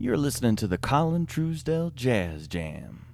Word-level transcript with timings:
You're 0.00 0.16
listening 0.16 0.54
to 0.56 0.68
the 0.68 0.78
Colin 0.78 1.26
Truesdell 1.26 1.92
Jazz 1.92 2.46
Jam. 2.46 3.06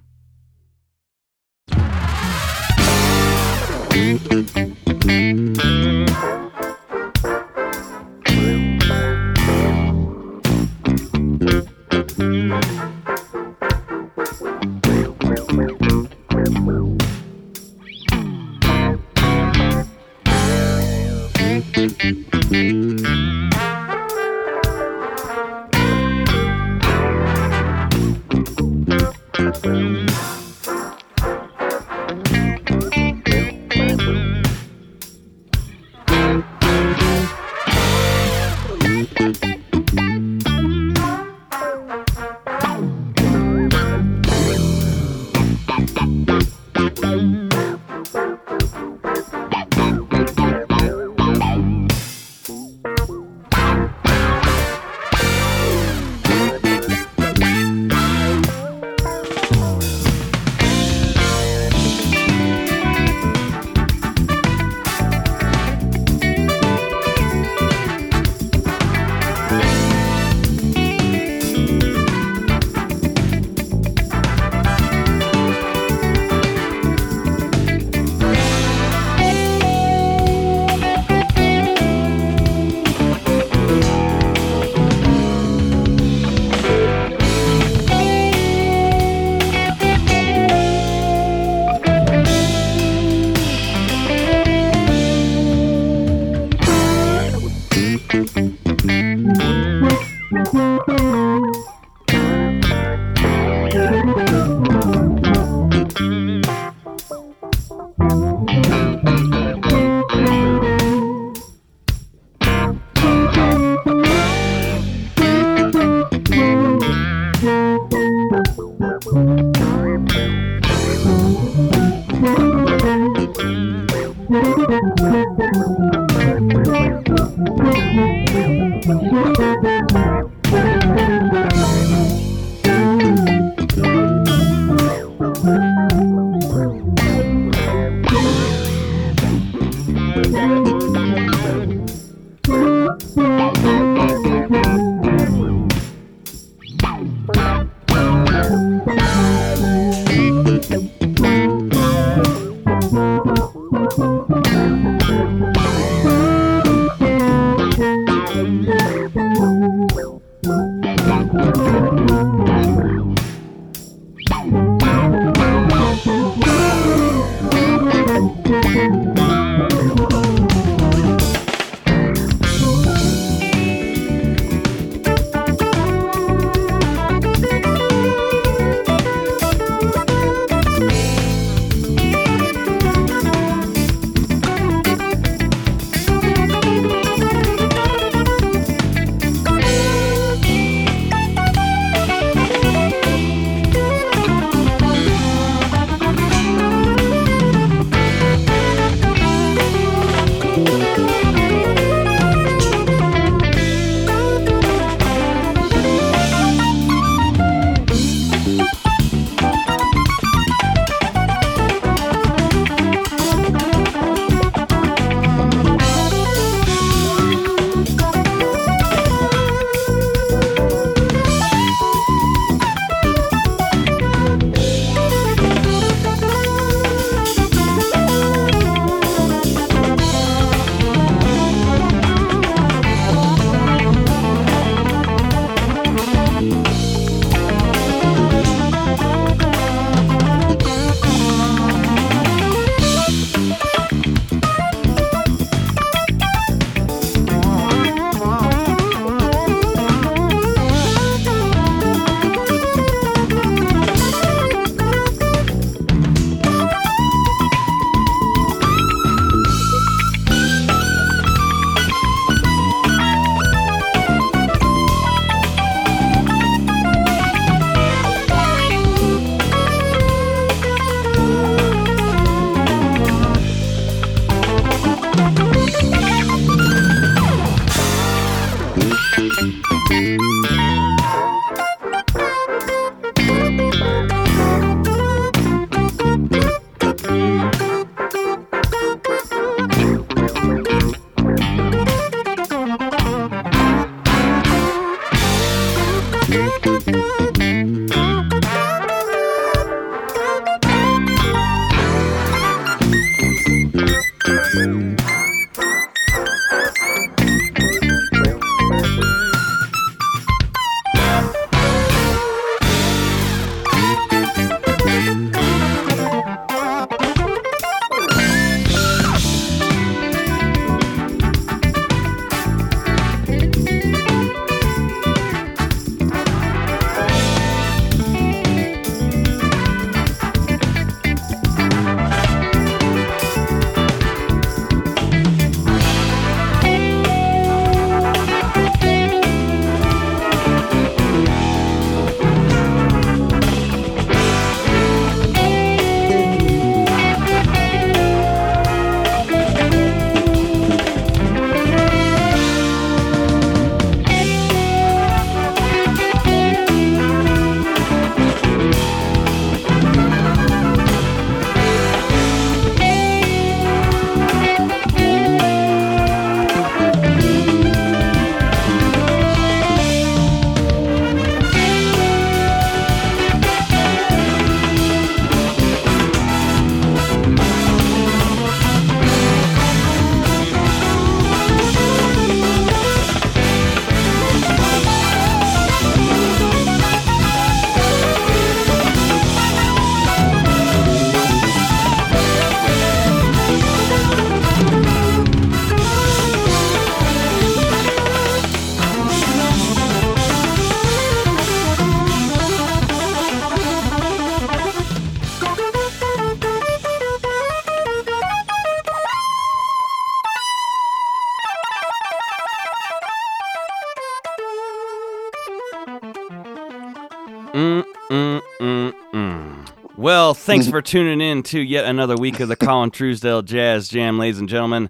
Thanks 420.55 420.69
for 420.71 420.81
tuning 420.81 421.19
in 421.19 421.43
to 421.43 421.59
yet 421.59 421.83
another 421.83 422.15
week 422.15 422.39
of 422.39 422.47
the 422.47 422.55
Colin 422.55 422.89
Truesdale 422.89 423.41
Jazz 423.41 423.89
Jam, 423.89 424.17
ladies 424.17 424.39
and 424.39 424.47
gentlemen. 424.47 424.89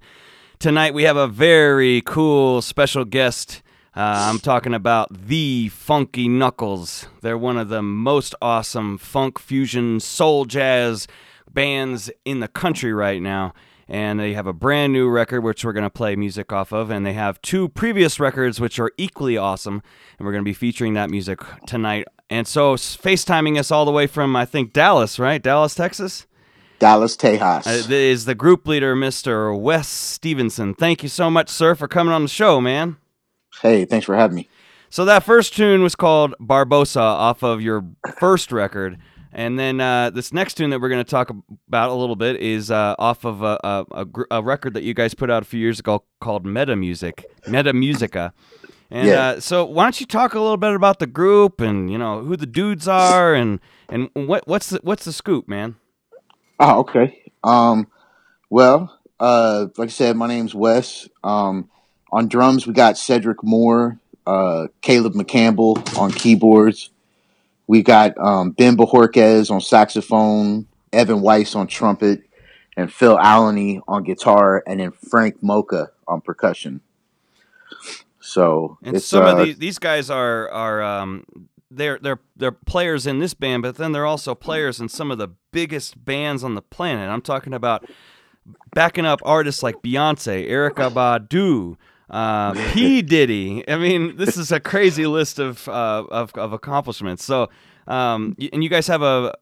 Tonight 0.60 0.94
we 0.94 1.04
have 1.04 1.18
a 1.18 1.28
very 1.28 2.04
cool 2.06 2.62
special 2.62 3.04
guest. 3.04 3.64
Uh, 3.96 4.30
I'm 4.30 4.38
talking 4.38 4.76
about 4.76 5.08
the 5.12 5.70
Funky 5.70 6.28
Knuckles. 6.28 7.08
They're 7.22 7.36
one 7.36 7.58
of 7.58 7.70
the 7.70 7.82
most 7.82 8.36
awesome 8.44 9.00
funk 9.00 9.40
fusion 9.40 10.00
soul 10.00 10.46
jazz 10.46 11.08
bands 11.52 12.12
in 12.26 12.42
the 12.42 12.48
country 12.48 12.94
right 12.94 13.22
now. 13.22 13.52
And 13.88 14.20
they 14.20 14.34
have 14.34 14.46
a 14.46 14.54
brand 14.54 14.94
new 14.94 15.10
record, 15.10 15.42
which 15.42 15.66
we're 15.66 15.74
going 15.74 15.84
to 15.84 15.90
play 15.90 16.16
music 16.16 16.52
off 16.54 16.74
of. 16.74 16.92
And 16.92 17.04
they 17.06 17.14
have 17.14 17.42
two 17.42 17.70
previous 17.70 18.20
records, 18.20 18.60
which 18.60 18.78
are 18.78 18.92
equally 18.98 19.38
awesome. 19.38 19.82
And 20.20 20.28
we're 20.28 20.32
going 20.32 20.44
to 20.44 20.50
be 20.50 20.54
featuring 20.54 20.94
that 20.94 21.10
music 21.10 21.40
tonight 21.66 22.06
and 22.30 22.48
so 22.48 22.76
FaceTiming 22.76 23.58
us 23.58 23.72
all 23.72 23.86
the 23.86 23.92
way 23.92 24.08
from 24.08 24.36
I 24.36 24.46
think 24.46 24.74
Dallas, 24.74 25.20
right? 25.20 25.42
Dallas, 25.42 25.76
Texas. 25.76 26.26
Dallas 26.80 27.16
Tejas 27.16 27.68
uh, 27.68 27.94
is 27.94 28.26
the 28.26 28.36
group 28.36 28.68
leader, 28.68 28.96
Mr. 28.96 29.58
Wes 29.58 29.88
Stevenson. 29.88 30.74
Thank 30.74 31.04
you 31.04 31.10
so 31.10 31.30
much, 31.30 31.50
sir, 31.50 31.74
for 31.74 31.88
coming 31.88 32.14
on 32.14 32.24
the 32.24 32.28
show, 32.28 32.60
man. 32.60 32.98
Hey, 33.62 33.86
thanks 33.86 34.06
for 34.06 34.16
having 34.16 34.36
me. 34.36 34.50
So 34.90 35.06
that 35.06 35.24
first 35.24 35.56
tune 35.56 35.84
was 35.84 35.96
called 35.96 36.36
Barbosa 36.40 37.02
off 37.02 37.44
of 37.44 37.62
your 37.62 37.86
first 38.20 38.52
record. 38.52 38.98
And 39.32 39.60
then 39.60 39.82
uh, 39.82 40.12
this 40.12 40.32
next 40.32 40.54
tune 40.54 40.70
that 40.70 40.80
we're 40.80 40.90
going 40.90 41.04
to 41.04 41.10
talk 41.10 41.30
about 41.68 41.90
a 41.90 41.94
little 41.94 42.16
bit 42.16 42.38
is 42.38 42.72
uh, 42.72 42.96
off 42.98 43.26
of 43.26 43.42
a, 43.42 43.60
a, 43.64 43.86
a, 43.92 44.08
a, 44.32 44.42
record 44.42 44.74
that 44.76 44.84
you 44.84 44.94
guys 44.94 45.14
put 45.14 45.30
out 45.30 45.44
a 45.44 45.46
few 45.46 45.60
years 45.60 45.80
ago 45.80 46.06
called 46.22 46.46
Meta 46.46 46.78
Music, 46.78 47.26
Meta 47.46 47.74
Musica. 47.74 48.34
And 48.92 49.08
yeah. 49.08 49.28
uh, 49.28 49.40
so, 49.40 49.66
why 49.66 49.86
don't 49.86 50.00
you 50.00 50.06
talk 50.06 50.36
a 50.36 50.40
little 50.40 50.58
bit 50.58 50.74
about 50.74 51.00
the 51.00 51.08
group 51.08 51.60
and 51.60 51.92
you 51.92 51.98
know 51.98 52.22
who 52.22 52.38
the 52.38 52.46
dudes 52.46 52.88
are 52.88 53.34
and 53.34 53.60
and 53.90 54.10
what 54.14 54.48
what's 54.48 54.70
the 54.70 54.80
what's 54.84 55.06
the 55.06 55.14
scoop, 55.14 55.48
man? 55.48 55.76
Oh, 56.60 56.80
okay. 56.82 57.24
Um, 57.44 57.88
well, 58.50 58.98
uh, 59.20 59.68
like 59.78 59.90
I 59.90 59.92
said, 59.92 60.16
my 60.16 60.28
name's 60.28 60.54
Wes. 60.54 61.10
Um, 61.24 61.70
on 62.12 62.28
drums, 62.28 62.66
we 62.66 62.74
got 62.74 62.98
Cedric 62.98 63.44
Moore, 63.44 64.00
uh, 64.26 64.68
Caleb 64.82 65.14
McCampbell 65.14 65.98
on 65.98 66.12
keyboards. 66.12 66.92
We 67.68 67.82
got 67.82 68.18
um, 68.18 68.52
Ben 68.52 68.78
Bojorquez 68.78 69.50
on 69.50 69.60
saxophone, 69.60 70.68
Evan 70.94 71.22
Weiss 71.22 71.56
on 71.56 71.68
trumpet, 71.68 72.24
and 72.78 72.92
Phil 72.94 73.18
Alleney 73.18 73.82
on 73.88 74.04
guitar, 74.04 74.64
and 74.68 74.80
then 74.80 74.92
Frank 74.92 75.42
Mocha 75.42 75.90
on 76.08 76.22
percussion. 76.22 76.82
So 78.36 78.78
and 78.84 79.02
some 79.02 79.24
uh, 79.24 79.32
of 79.32 79.46
these 79.46 79.58
these 79.60 79.80
guys 79.80 80.10
are 80.10 80.50
are 80.50 80.84
um, 80.84 81.24
they're 81.72 81.98
they're 82.02 82.20
they're 82.36 82.52
players 82.52 83.08
in 83.08 83.20
this 83.20 83.34
band, 83.34 83.64
but 83.64 83.78
then 83.78 83.94
they're 83.94 84.06
also 84.06 84.36
players 84.36 84.82
in 84.82 84.90
some 84.90 85.10
of 85.10 85.18
the 85.18 85.30
biggest 85.54 86.04
bands 86.04 86.44
on 86.44 86.54
the 86.54 86.62
planet. 86.62 87.10
I'm 87.10 87.22
talking 87.22 87.54
about 87.54 87.90
backing 88.74 89.06
up 89.06 89.22
artists 89.24 89.64
like 89.64 89.82
Beyonce, 89.82 90.50
Erykah 90.50 90.92
Badu, 90.92 91.78
uh, 92.10 92.54
P 92.74 93.02
Diddy. 93.02 93.64
I 93.70 93.78
mean, 93.78 94.18
this 94.18 94.36
is 94.36 94.52
a 94.52 94.60
crazy 94.60 95.08
list 95.08 95.40
of 95.40 95.70
uh, 95.70 96.04
of, 96.12 96.34
of 96.34 96.52
accomplishments. 96.52 97.24
So, 97.24 97.50
um, 97.88 98.36
and 98.52 98.62
you 98.62 98.70
guys 98.70 98.88
have 98.88 99.02
a 99.02 99.34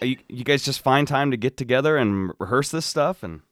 you, 0.00 0.16
you 0.30 0.44
guys 0.44 0.64
just 0.64 0.80
find 0.80 1.06
time 1.06 1.30
to 1.30 1.36
get 1.36 1.58
together 1.58 1.98
and 1.98 2.32
rehearse 2.38 2.70
this 2.70 2.86
stuff 2.86 3.22
and. 3.22 3.42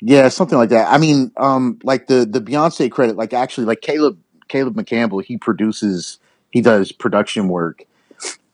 Yeah, 0.00 0.28
something 0.28 0.58
like 0.58 0.68
that. 0.70 0.92
I 0.92 0.98
mean, 0.98 1.32
um, 1.36 1.78
like 1.82 2.06
the 2.06 2.26
the 2.26 2.40
Beyonce 2.40 2.90
credit, 2.90 3.16
like 3.16 3.32
actually, 3.32 3.66
like 3.66 3.80
Caleb 3.80 4.18
Caleb 4.48 4.74
McCampbell, 4.76 5.24
he 5.24 5.38
produces, 5.38 6.18
he 6.50 6.60
does 6.60 6.92
production 6.92 7.48
work, 7.48 7.84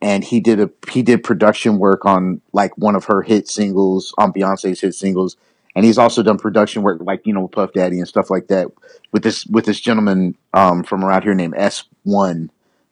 and 0.01 0.23
he 0.23 0.41
did 0.41 0.61
a 0.61 0.71
he 0.91 1.03
did 1.03 1.25
production 1.25 1.79
work 1.79 2.07
on 2.07 2.41
like 2.53 2.77
one 2.79 2.95
of 2.95 3.07
her 3.07 3.23
hit 3.23 3.49
singles 3.49 4.15
on 4.19 4.33
Beyonce's 4.33 4.81
hit 4.81 4.95
singles, 4.95 5.37
and 5.75 5.85
he's 5.85 5.99
also 5.99 6.23
done 6.23 6.39
production 6.39 6.83
work 6.83 7.01
like 7.03 7.27
you 7.27 7.33
know 7.35 7.49
Puff 7.49 7.73
Daddy 7.73 7.99
and 7.99 8.09
stuff 8.09 8.31
like 8.31 8.47
that 8.47 8.69
with 9.11 9.25
this 9.25 9.45
with 9.47 9.65
this 9.65 9.81
gentleman 9.81 10.37
um, 10.55 10.85
from 10.85 11.05
around 11.05 11.23
here 11.23 11.35
named 11.35 11.55
S 11.57 11.85
One, 12.05 12.51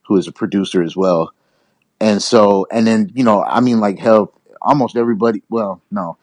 who 0.08 0.16
is 0.16 0.26
a 0.26 0.32
producer 0.32 0.82
as 0.82 0.96
well, 0.96 1.32
and 2.00 2.20
so 2.20 2.66
and 2.72 2.84
then 2.84 3.12
you 3.14 3.22
know 3.22 3.44
I 3.44 3.60
mean 3.60 3.78
like 3.78 4.00
hell, 4.00 4.32
almost 4.60 4.96
everybody. 4.96 5.44
Well, 5.48 5.80
no, 5.92 6.18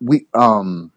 we 0.00 0.26
um 0.34 0.90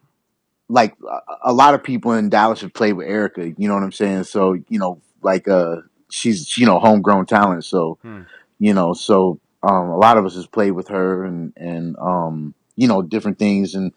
like 0.71 0.95
a 1.43 1.51
lot 1.51 1.73
of 1.73 1.83
people 1.83 2.13
in 2.13 2.29
Dallas 2.29 2.61
have 2.61 2.73
played 2.73 2.93
with 2.93 3.07
Erykah. 3.07 3.55
You 3.57 3.67
know 3.67 3.73
what 3.73 3.83
I'm 3.83 3.91
saying? 3.91 4.23
So 4.23 4.53
you 4.53 4.79
know, 4.79 5.01
like 5.21 5.47
uh, 5.47 5.77
she's 6.09 6.57
you 6.57 6.65
know 6.65 6.79
homegrown 6.79 7.25
talent. 7.25 7.65
So 7.65 7.97
hmm. 8.01 8.21
you 8.57 8.73
know, 8.73 8.93
so 8.93 9.39
um, 9.63 9.89
a 9.89 9.97
lot 9.97 10.17
of 10.17 10.25
us 10.25 10.35
has 10.35 10.47
played 10.47 10.71
with 10.71 10.87
her 10.87 11.25
and 11.25 11.53
and 11.57 11.97
um, 11.97 12.53
you 12.77 12.87
know 12.87 13.01
different 13.01 13.37
things. 13.37 13.75
And 13.75 13.91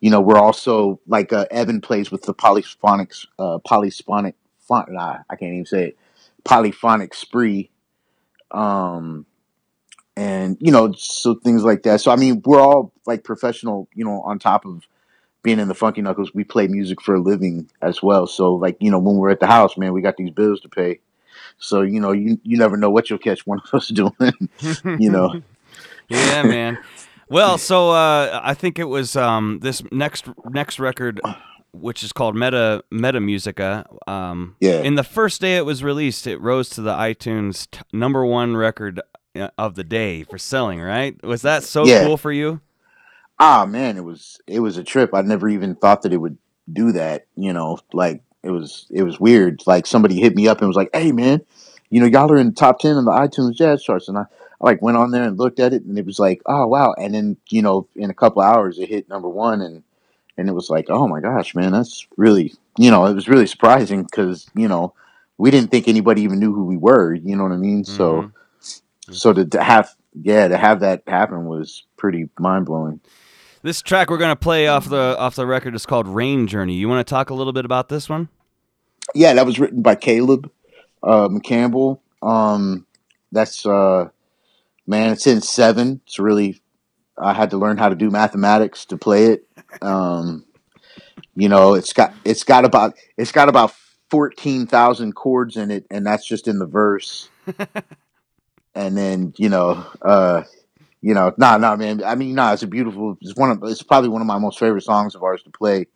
you 0.00 0.10
know, 0.10 0.20
we're 0.20 0.38
also 0.38 1.00
like 1.06 1.32
uh, 1.32 1.46
Evan 1.50 1.80
plays 1.80 2.10
with 2.10 2.22
the 2.22 2.34
polyphonic 2.34 3.12
uh, 3.38 3.58
polyphonic 3.58 4.34
font. 4.60 4.92
Nah, 4.92 5.20
I 5.30 5.36
can't 5.36 5.54
even 5.54 5.66
say 5.66 5.88
it. 5.88 5.98
Polyphonic 6.44 7.14
spree. 7.14 7.70
Um, 8.50 9.24
and 10.14 10.58
you 10.60 10.72
know, 10.72 10.92
so 10.92 11.36
things 11.36 11.64
like 11.64 11.84
that. 11.84 12.02
So 12.02 12.10
I 12.10 12.16
mean, 12.16 12.42
we're 12.44 12.60
all 12.60 12.92
like 13.06 13.24
professional. 13.24 13.88
You 13.94 14.04
know, 14.04 14.20
on 14.20 14.38
top 14.38 14.66
of 14.66 14.86
being 15.48 15.58
in 15.60 15.68
the 15.68 15.74
Funky 15.74 16.02
Knuckles, 16.02 16.34
we 16.34 16.44
play 16.44 16.66
music 16.68 17.00
for 17.00 17.14
a 17.14 17.20
living 17.20 17.70
as 17.80 18.02
well. 18.02 18.26
So 18.26 18.54
like, 18.54 18.76
you 18.80 18.90
know, 18.90 18.98
when 18.98 19.16
we're 19.16 19.30
at 19.30 19.40
the 19.40 19.46
house, 19.46 19.78
man, 19.78 19.94
we 19.94 20.02
got 20.02 20.18
these 20.18 20.30
bills 20.30 20.60
to 20.60 20.68
pay. 20.68 21.00
So 21.58 21.80
you 21.82 22.00
know, 22.00 22.12
you 22.12 22.38
you 22.42 22.56
never 22.58 22.76
know 22.76 22.90
what 22.90 23.08
you'll 23.08 23.18
catch 23.18 23.46
one 23.46 23.60
of 23.64 23.72
us 23.74 23.88
doing. 24.02 24.12
you 25.00 25.10
know. 25.10 25.40
yeah, 26.08 26.42
man. 26.42 26.78
Well, 27.30 27.56
so 27.58 27.90
uh, 27.90 28.40
I 28.42 28.54
think 28.54 28.78
it 28.78 28.84
was 28.88 29.16
um, 29.16 29.60
this 29.62 29.82
next 29.90 30.26
next 30.50 30.78
record, 30.78 31.20
which 31.72 32.02
is 32.02 32.12
called 32.12 32.36
Meta 32.36 32.84
Meta 32.90 33.20
Musica. 33.20 33.86
Um, 34.06 34.56
Yeah. 34.60 34.82
In 34.82 34.94
the 34.96 35.02
first 35.04 35.40
day 35.40 35.56
it 35.56 35.64
was 35.66 35.82
released, 35.82 36.26
it 36.26 36.40
rose 36.40 36.68
to 36.70 36.82
the 36.82 36.92
iTunes 36.92 37.70
t- 37.70 37.80
number 37.92 38.24
one 38.24 38.56
record 38.56 39.00
uh, 39.34 39.48
of 39.58 39.74
the 39.74 39.84
day 39.84 40.24
for 40.24 40.38
selling. 40.38 40.80
Right? 40.80 41.14
Was 41.24 41.42
that 41.42 41.62
so 41.64 41.84
Yeah. 41.86 42.04
cool 42.04 42.16
for 42.18 42.32
you? 42.32 42.60
Ah 43.40 43.66
man 43.66 43.96
it 43.96 44.04
was 44.04 44.40
it 44.46 44.60
was 44.60 44.76
a 44.76 44.84
trip. 44.84 45.14
I 45.14 45.22
never 45.22 45.48
even 45.48 45.74
thought 45.74 46.02
that 46.02 46.12
it 46.12 46.18
would 46.18 46.38
do 46.72 46.92
that 46.92 47.26
you 47.36 47.52
know 47.52 47.78
like 47.92 48.22
it 48.42 48.50
was 48.50 48.86
it 48.90 49.02
was 49.02 49.18
weird. 49.20 49.62
Like 49.66 49.86
somebody 49.86 50.20
hit 50.20 50.34
me 50.34 50.48
up 50.48 50.58
and 50.58 50.68
was 50.68 50.76
like 50.76 50.90
hey 50.92 51.12
man 51.12 51.42
you 51.90 52.00
know 52.00 52.06
y'all 52.06 52.30
are 52.30 52.36
in 52.38 52.48
the 52.48 52.52
top 52.54 52.78
10 52.80 52.96
on 52.96 53.04
the 53.04 53.10
itunes 53.12 53.54
jazz 53.56 53.82
charts. 53.82 54.08
And 54.08 54.18
i, 54.18 54.22
I 54.22 54.26
like 54.60 54.82
went 54.82 54.96
on 54.96 55.10
there 55.10 55.24
and 55.24 55.38
looked 55.38 55.60
at 55.60 55.72
it 55.72 55.84
and 55.84 55.98
it 55.98 56.04
was 56.06 56.18
like 56.18 56.42
oh 56.46 56.66
wow. 56.66 56.94
And 56.98 57.14
then 57.14 57.36
you 57.48 57.62
know 57.62 57.88
in 57.96 58.10
a 58.10 58.14
couple 58.14 58.42
hours 58.42 58.78
it 58.78 58.88
hit 58.88 59.08
number 59.08 59.28
one 59.28 59.60
and 59.60 59.82
and 60.36 60.48
it 60.48 60.52
was 60.52 60.70
like 60.70 60.86
oh 60.88 61.08
my 61.08 61.20
gosh 61.20 61.54
man 61.54 61.72
that's 61.72 62.06
really 62.16 62.54
you 62.76 62.90
know 62.90 63.06
it 63.06 63.14
was 63.14 63.28
really 63.28 63.46
surprising 63.46 64.02
because 64.04 64.48
you 64.54 64.68
know 64.68 64.94
we 65.36 65.50
didn't 65.50 65.70
think 65.70 65.86
anybody 65.88 66.22
even 66.22 66.38
knew 66.40 66.52
who 66.52 66.64
we 66.64 66.76
were 66.76 67.14
you 67.14 67.34
know 67.36 67.44
what 67.44 67.52
i 67.52 67.56
mean? 67.56 67.84
So 67.84 68.22
Mhm. 68.22 68.32
so 69.14 69.32
to, 69.32 69.44
to 69.46 69.62
have 69.62 69.94
yeah 70.20 70.48
to 70.48 70.56
have 70.56 70.80
that 70.80 71.02
happen 71.06 71.46
was 71.46 71.84
pretty 71.96 72.28
mind-blowing 72.38 73.00
This 73.62 73.82
track 73.82 74.08
we're 74.08 74.18
gonna 74.18 74.36
play 74.36 74.68
off 74.68 74.88
the 74.88 75.16
off 75.18 75.34
the 75.34 75.46
record 75.46 75.74
is 75.74 75.84
called 75.84 76.06
Rain 76.06 76.46
Journey. 76.46 76.74
You 76.74 76.88
want 76.88 77.04
to 77.06 77.10
talk 77.10 77.30
a 77.30 77.34
little 77.34 77.52
bit 77.52 77.64
about 77.64 77.88
this 77.88 78.08
one? 78.08 78.28
Yeah, 79.14 79.34
that 79.34 79.46
was 79.46 79.58
written 79.58 79.82
by 79.82 79.96
Caleb 79.96 80.50
uh, 81.02 81.28
McCampbell. 81.28 81.98
Um, 82.22 82.86
that's 83.32 83.66
uh, 83.66 84.10
man, 84.86 85.12
it's 85.12 85.26
in 85.26 85.40
seven. 85.40 86.00
It's 86.06 86.20
really 86.20 86.60
I 87.16 87.32
had 87.32 87.50
to 87.50 87.58
learn 87.58 87.78
how 87.78 87.88
to 87.88 87.96
do 87.96 88.10
mathematics 88.10 88.84
to 88.86 88.96
play 88.96 89.26
it. 89.26 89.48
Um, 89.82 90.44
you 91.34 91.48
know, 91.48 91.74
it's 91.74 91.92
got 91.92 92.14
it's 92.24 92.44
got 92.44 92.64
about 92.64 92.96
it's 93.16 93.32
got 93.32 93.48
about 93.48 93.72
fourteen 94.08 94.68
thousand 94.68 95.14
chords 95.14 95.56
in 95.56 95.72
it, 95.72 95.84
and 95.90 96.06
that's 96.06 96.26
just 96.26 96.46
in 96.46 96.60
the 96.60 96.66
verse. 96.66 97.28
and 98.76 98.96
then 98.96 99.34
you 99.36 99.48
know, 99.48 99.84
uh, 100.00 100.42
you 101.00 101.14
know, 101.14 101.32
nah, 101.38 101.56
nah, 101.58 101.76
man. 101.76 102.02
I 102.04 102.14
mean, 102.14 102.34
nah, 102.34 102.52
it's 102.52 102.62
a 102.62 102.66
beautiful. 102.66 103.16
It's 103.20 103.36
one 103.36 103.50
of 103.50 103.62
it's 103.64 103.82
probably 103.82 104.10
one 104.10 104.20
of 104.22 104.26
my 104.26 104.38
most 104.38 104.58
favorite 104.58 104.82
songs 104.82 105.14
of 105.14 105.22
ours 105.22 105.42
to 105.44 105.50
play 105.50 105.86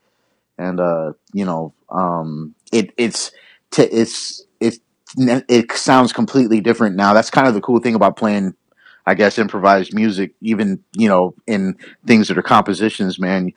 and 0.57 0.79
uh, 0.79 1.13
you 1.33 1.45
know, 1.45 1.73
um, 1.89 2.55
it 2.71 2.91
it's 2.97 3.31
t- 3.71 3.83
it's 3.83 4.43
it 4.59 4.79
it 5.17 5.71
sounds 5.73 6.13
completely 6.13 6.61
different 6.61 6.95
now. 6.95 7.13
That's 7.13 7.29
kind 7.29 7.47
of 7.47 7.53
the 7.53 7.61
cool 7.61 7.79
thing 7.79 7.95
about 7.95 8.17
playing, 8.17 8.53
I 9.05 9.15
guess, 9.15 9.37
improvised 9.37 9.93
music. 9.93 10.33
Even 10.41 10.83
you 10.93 11.09
know, 11.09 11.35
in 11.47 11.77
things 12.05 12.27
that 12.27 12.37
are 12.37 12.43
compositions, 12.43 13.19
man, 13.19 13.53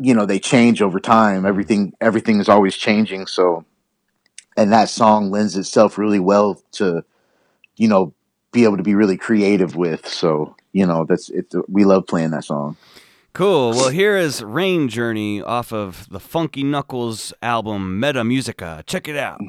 you 0.00 0.14
know, 0.14 0.26
they 0.26 0.38
change 0.40 0.82
over 0.82 1.00
time. 1.00 1.46
Everything 1.46 1.92
everything 2.00 2.40
is 2.40 2.48
always 2.48 2.76
changing. 2.76 3.26
So, 3.26 3.64
and 4.56 4.72
that 4.72 4.88
song 4.88 5.30
lends 5.30 5.56
itself 5.56 5.98
really 5.98 6.20
well 6.20 6.62
to, 6.72 7.04
you 7.76 7.88
know, 7.88 8.14
be 8.52 8.64
able 8.64 8.78
to 8.78 8.84
be 8.84 8.96
really 8.96 9.18
creative 9.18 9.76
with. 9.76 10.08
So, 10.08 10.56
you 10.72 10.86
know, 10.86 11.04
that's 11.04 11.28
it. 11.30 11.52
We 11.68 11.84
love 11.84 12.06
playing 12.06 12.30
that 12.30 12.44
song. 12.44 12.76
Cool. 13.32 13.70
Well, 13.70 13.90
here 13.90 14.16
is 14.16 14.42
Rain 14.42 14.88
Journey 14.88 15.40
off 15.40 15.72
of 15.72 16.08
the 16.08 16.18
Funky 16.18 16.64
Knuckles 16.64 17.32
album 17.40 18.00
Meta 18.00 18.24
Musica. 18.24 18.82
Check 18.86 19.06
it 19.06 19.16
out. 19.16 19.40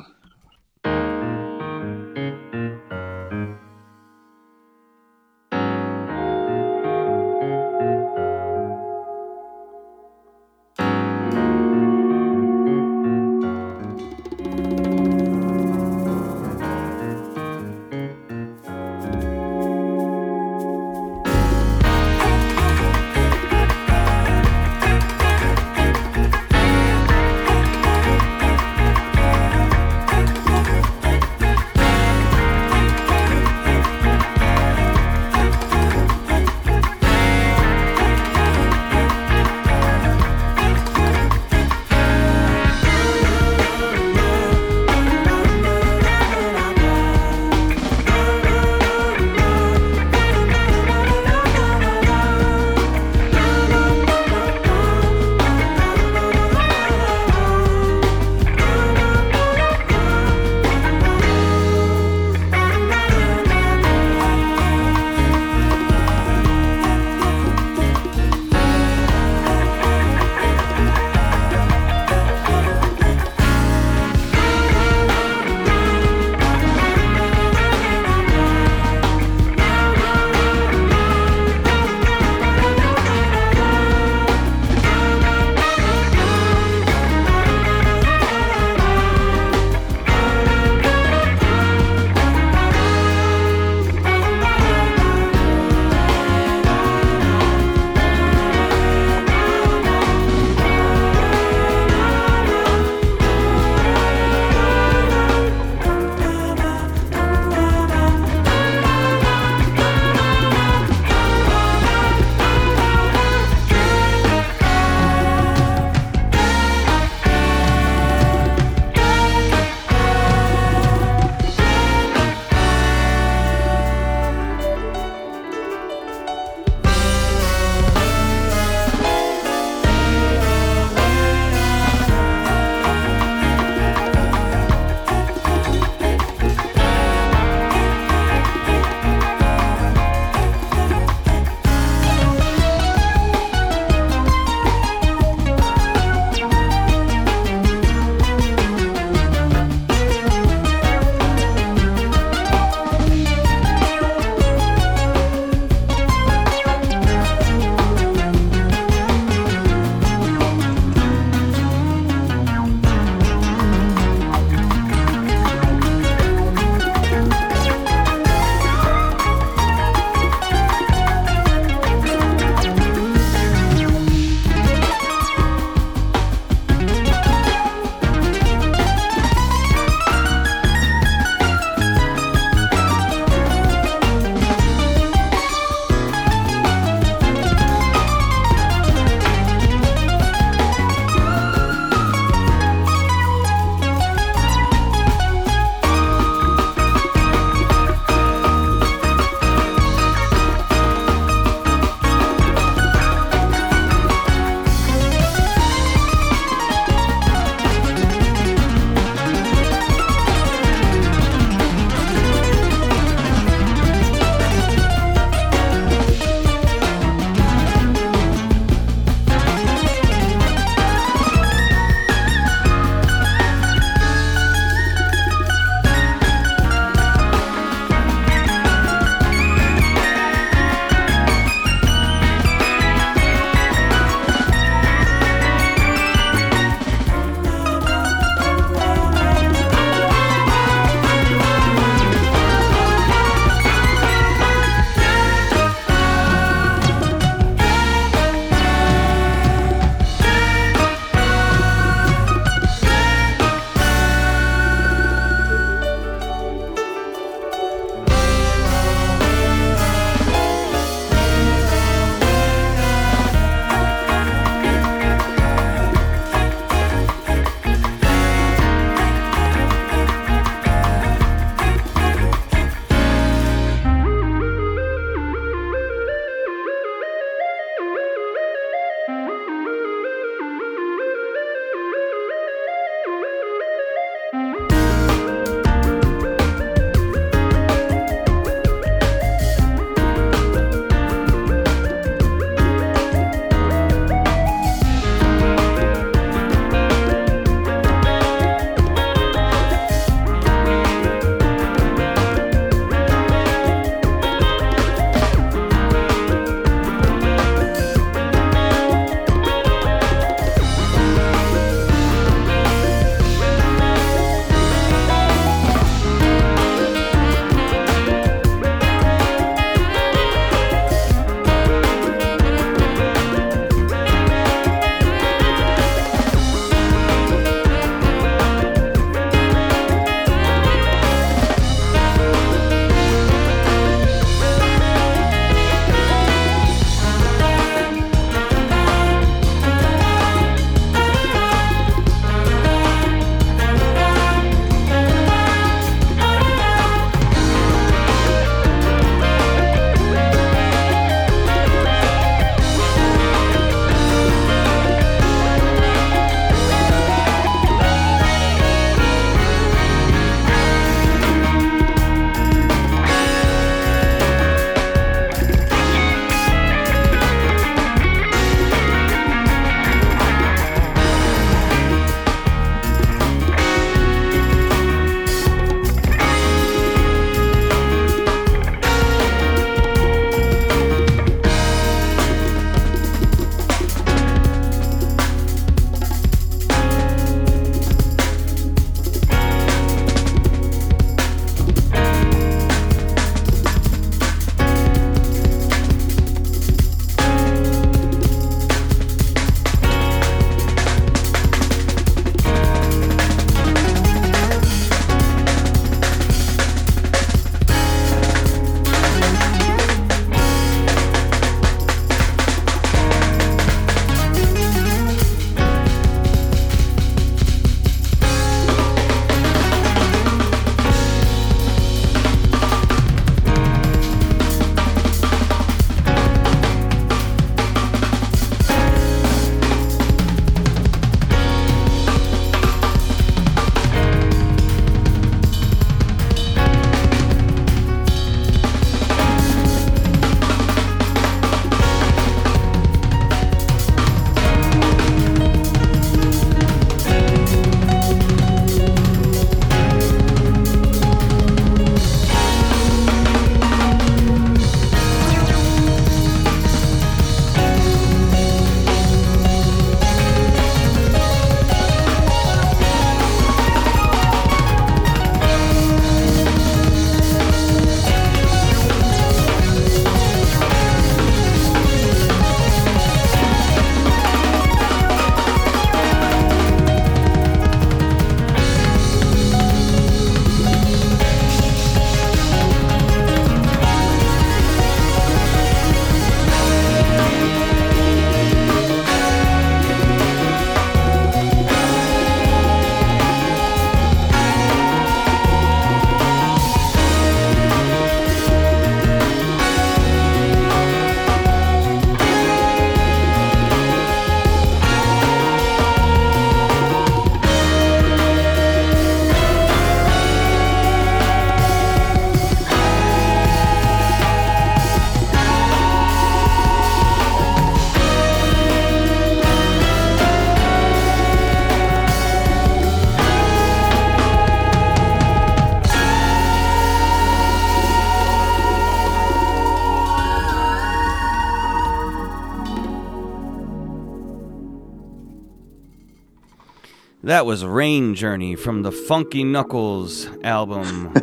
That 537.40 537.46
was 537.46 537.64
Rain 537.64 538.16
Journey 538.16 538.58
from 538.58 538.84
the 538.84 538.92
Funky 538.92 539.46
Knuckles 539.46 540.28
album, 540.44 541.14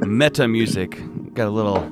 Meta 0.00 0.48
Music. 0.48 0.98
Got 1.34 1.48
a 1.48 1.50
little 1.50 1.90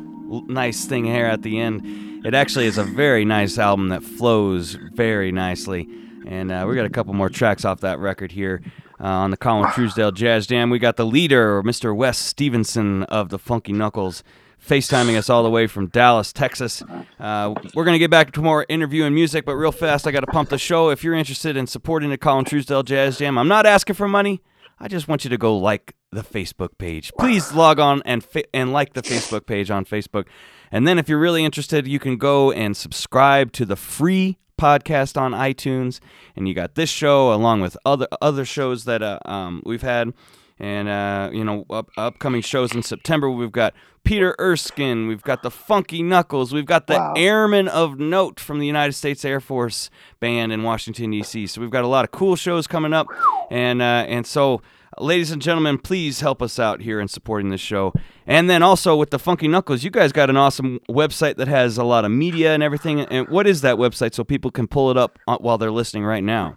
nice 0.49 0.87
thing 0.87 1.05
here 1.05 1.27
at 1.27 1.42
the 1.42 1.61
end. 1.61 2.25
It 2.25 2.33
actually 2.33 2.64
is 2.64 2.79
a 2.79 2.83
very 2.83 3.27
nice 3.27 3.59
album 3.59 3.90
that 3.90 4.03
flows 4.03 4.79
very 4.94 5.33
nicely. 5.33 5.87
And 6.27 6.51
uh, 6.51 6.64
we 6.66 6.77
got 6.77 6.87
a 6.87 6.88
couple 6.88 7.12
more 7.12 7.29
tracks 7.29 7.66
off 7.66 7.81
that 7.81 7.99
record 7.99 8.33
here 8.33 8.62
uh, 8.99 9.05
on 9.05 9.31
the 9.31 9.37
Colin 9.37 9.70
Truesdale 9.73 10.12
Jazz 10.12 10.47
Jam. 10.47 10.70
We 10.70 10.79
got 10.79 10.97
the 10.97 11.05
leader, 11.05 11.62
Mr. 11.62 11.94
Wes 11.94 12.16
Stevenson 12.16 13.03
of 13.03 13.29
the 13.29 13.38
Funky 13.38 13.75
Knuckles, 13.75 14.25
FaceTiming 14.66 15.16
us 15.16 15.29
all 15.29 15.42
the 15.42 15.50
way 15.50 15.66
from 15.66 15.88
Dallas, 15.88 16.33
Texas. 16.33 16.83
Uh, 17.20 17.55
we're 17.74 17.85
going 17.85 17.94
to 17.94 17.98
get 17.98 18.11
back 18.11 18.33
to 18.33 18.40
more 18.40 18.64
interview 18.68 19.05
and 19.05 19.14
music, 19.14 19.44
but 19.44 19.57
real 19.57 19.72
fast, 19.72 20.07
I 20.07 20.11
got 20.11 20.20
to 20.20 20.27
pump 20.27 20.48
the 20.48 20.59
show. 20.59 20.88
If 20.88 21.05
you're 21.05 21.14
interested 21.14 21.57
in 21.57 21.66
supporting 21.66 22.11
the 22.11 22.16
Colin 22.16 22.44
Truesdale 22.44 22.83
Jazz 22.83 23.18
Jam, 23.18 23.37
I'm 23.37 23.48
not 23.48 23.66
asking 23.66 23.96
for 23.96 24.09
money. 24.09 24.42
I 24.81 24.88
just 24.88 25.07
want 25.07 25.24
you 25.24 25.31
to 25.31 25.38
go 25.38 25.57
like 25.57 25.94
the 26.11 26.22
Facebook 26.22 26.79
page. 26.79 27.12
Please 27.18 27.53
log 27.53 27.79
on 27.79 28.03
and 28.05 28.24
fa- 28.24 28.55
and 28.55 28.72
like 28.72 28.94
the 28.94 29.03
Facebook 29.03 29.46
page 29.46 29.70
on 29.70 29.85
Facebook. 29.85 30.27
And 30.72 30.88
then 30.88 30.98
if 30.98 31.09
you're 31.09 31.18
really 31.18 31.44
interested, 31.44 31.87
you 31.87 31.98
can 31.98 32.16
go 32.16 32.50
and 32.50 32.77
subscribe 32.77 33.53
to 33.53 33.64
the 33.64 33.77
free 33.77 34.38
podcast 34.59 35.20
on 35.20 35.33
iTunes. 35.33 36.00
And 36.35 36.48
you 36.48 36.55
got 36.55 36.74
this 36.74 36.90
show 36.90 37.33
along 37.33 37.61
with 37.61 37.77
other 37.85 38.09
other 38.20 38.44
shows 38.44 38.85
that 38.85 39.03
uh, 39.03 39.18
um, 39.27 39.62
we've 39.64 39.83
had. 39.83 40.12
And 40.58 40.88
uh, 40.88 41.30
you 41.32 41.42
know, 41.44 41.64
up, 41.70 41.88
upcoming 41.96 42.40
shows 42.40 42.74
in 42.74 42.82
September, 42.82 43.28
we've 43.28 43.50
got 43.50 43.74
Peter 44.04 44.36
Erskine, 44.38 45.08
we've 45.08 45.22
got 45.22 45.42
the 45.42 45.50
Funky 45.50 46.02
Knuckles, 46.02 46.52
we've 46.52 46.66
got 46.66 46.86
the 46.86 46.94
Wow. 46.94 47.14
Airmen 47.16 47.66
of 47.68 47.98
Note 47.98 48.38
from 48.38 48.60
the 48.60 48.66
United 48.66 48.92
States 48.92 49.24
Air 49.24 49.40
Force 49.40 49.90
Band 50.20 50.52
in 50.52 50.62
Washington 50.62 51.10
D.C. 51.10 51.46
So 51.48 51.60
we've 51.60 51.70
got 51.70 51.82
a 51.84 51.88
lot 51.88 52.04
of 52.04 52.12
cool 52.12 52.36
shows 52.36 52.66
coming 52.66 52.92
up, 52.92 53.08
and 53.50 53.82
uh, 53.82 54.04
and 54.06 54.26
so, 54.26 54.62
ladies 55.00 55.32
and 55.32 55.42
gentlemen, 55.42 55.78
please 55.78 56.20
help 56.20 56.40
us 56.40 56.58
out 56.60 56.82
here 56.82 57.00
in 57.00 57.08
supporting 57.08 57.48
this 57.50 57.60
show. 57.60 57.92
And 58.26 58.48
then 58.48 58.62
also 58.62 58.94
with 58.94 59.10
the 59.10 59.18
Funky 59.18 59.48
Knuckles, 59.48 59.82
you 59.82 59.90
guys 59.90 60.12
got 60.12 60.30
an 60.30 60.36
awesome 60.36 60.78
website 60.88 61.36
that 61.36 61.48
has 61.48 61.76
a 61.78 61.84
lot 61.84 62.04
of 62.04 62.10
media 62.12 62.54
and 62.54 62.62
everything. 62.62 63.00
And 63.00 63.28
what 63.28 63.46
is 63.46 63.60
that 63.62 63.76
website 63.76 64.14
so 64.14 64.22
people 64.22 64.50
can 64.50 64.66
pull 64.68 64.90
it 64.90 64.96
up 64.96 65.18
uh, 65.26 65.36
while 65.38 65.58
they're 65.58 65.72
listening 65.72 66.04
right 66.04 66.22
now? 66.24 66.56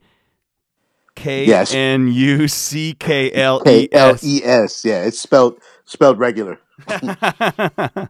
K. 1.15 1.45
N 1.73 2.09
U 2.09 2.47
C 2.47 2.93
K 2.93 3.31
L 3.31 3.61
K 3.61 3.87
L 3.91 4.09
S. 4.09 4.23
E 4.23 4.43
S. 4.43 4.85
Yeah, 4.85 5.03
it's 5.03 5.19
spelled 5.19 5.59
spelled 5.85 6.19
regular. 6.19 6.59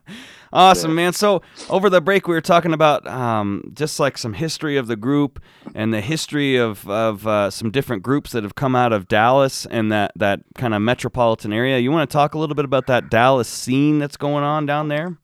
awesome, 0.54 0.92
Yeah. 0.92 0.96
man. 0.96 1.14
So 1.14 1.42
over 1.70 1.90
the 1.90 2.02
break, 2.02 2.28
we 2.28 2.34
were 2.34 2.42
talking 2.42 2.74
about 2.74 3.06
um, 3.08 3.72
just 3.74 4.00
like 4.00 4.18
some 4.18 4.34
history 4.34 4.78
of 4.78 4.88
the 4.88 4.96
group 4.96 5.42
and 5.76 5.94
the 5.94 6.02
history 6.02 6.58
of 6.58 6.88
of 6.90 7.26
uh, 7.28 7.50
some 7.50 7.72
different 7.72 8.04
groups 8.04 8.32
that 8.32 8.44
have 8.44 8.56
come 8.56 8.76
out 8.76 8.94
of 8.94 9.08
Dallas 9.08 9.66
and 9.68 9.92
that 9.92 10.12
that 10.16 10.42
kind 10.56 10.74
of 10.74 10.82
metropolitan 10.82 11.54
area. 11.54 11.80
You 11.80 11.92
want 11.92 12.10
to 12.10 12.14
talk 12.14 12.34
a 12.34 12.38
little 12.40 12.56
bit 12.56 12.66
about 12.66 12.88
that 12.88 13.10
Dallas 13.10 13.48
scene 13.48 14.00
that's 14.00 14.18
going 14.18 14.44
on 14.44 14.66
down 14.66 14.88
there? 14.88 15.18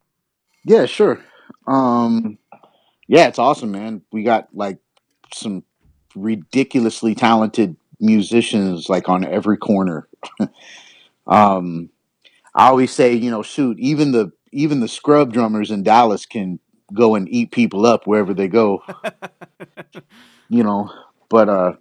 Yeah, 0.63 0.85
sure. 0.85 1.23
Um, 1.67 2.37
yeah, 3.07 3.27
it's 3.27 3.39
awesome, 3.39 3.71
man. 3.71 4.01
We 4.11 4.23
got 4.23 4.47
like 4.53 4.79
some 5.33 5.63
ridiculously 6.15 7.13
talented 7.15 7.75
musicians 7.99 8.89
like 8.89 9.09
on 9.09 9.25
every 9.25 9.57
corner. 9.57 10.07
um, 11.27 11.89
I 12.53 12.67
always 12.67 12.91
say, 12.91 13.13
you 13.13 13.29
know, 13.31 13.43
shoot, 13.43 13.77
even 13.79 14.11
the 14.11 14.31
even 14.55 14.79
the 14.79 14.87
scrub 14.87 15.33
drummers 15.33 15.69
in 15.69 15.83
Dallas 15.83 16.25
can 16.25 16.59
go 16.93 17.15
and 17.15 17.27
eat 17.29 17.51
people 17.51 17.85
up 17.85 18.07
wherever 18.07 18.33
they 18.33 18.47
go. 18.47 18.81
you 20.49 20.63
know, 20.63 20.89
but 21.29 21.49
uh 21.49 21.73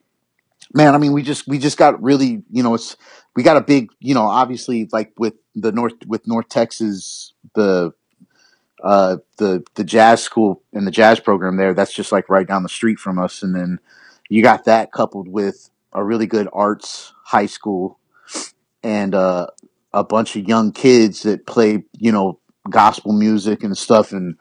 man, 0.75 0.95
I 0.95 0.99
mean 0.99 1.13
we 1.13 1.23
just 1.23 1.47
we 1.47 1.59
just 1.59 1.79
got 1.79 2.03
really, 2.03 2.43
you 2.51 2.63
know, 2.63 2.75
it's 2.75 2.97
we 3.37 3.43
got 3.43 3.57
a 3.57 3.61
big, 3.63 3.91
you 4.01 4.15
know, 4.15 4.27
obviously 4.27 4.89
like 4.93 5.13
with 5.17 5.35
the 5.55 5.73
North 5.73 5.95
with 6.07 6.27
North 6.27 6.49
Texas 6.49 7.33
the 7.55 7.93
uh 8.83 9.19
the 9.39 9.63
the 9.77 9.85
jazz 9.85 10.23
school 10.23 10.63
and 10.73 10.87
the 10.87 10.91
jazz 10.91 11.21
program 11.21 11.57
there, 11.57 11.75
that's 11.75 11.95
just 11.95 12.11
like 12.11 12.29
right 12.29 12.47
down 12.47 12.65
the 12.65 12.69
street 12.69 12.99
from 12.99 13.19
us 13.19 13.43
and 13.43 13.55
then 13.55 13.79
you 14.29 14.43
got 14.43 14.65
that 14.65 14.91
coupled 14.91 15.29
with 15.29 15.71
a 15.93 16.03
really 16.03 16.27
good 16.27 16.49
arts 16.53 17.13
high 17.25 17.47
school 17.47 18.01
and 18.83 19.15
uh 19.15 19.47
a 19.93 20.03
bunch 20.03 20.35
of 20.35 20.49
young 20.49 20.73
kids 20.73 21.23
that 21.23 21.47
play, 21.47 21.85
you 21.97 22.11
know, 22.11 22.41
gospel 22.71 23.13
music 23.13 23.63
and 23.63 23.77
stuff 23.77 24.13
and 24.13 24.37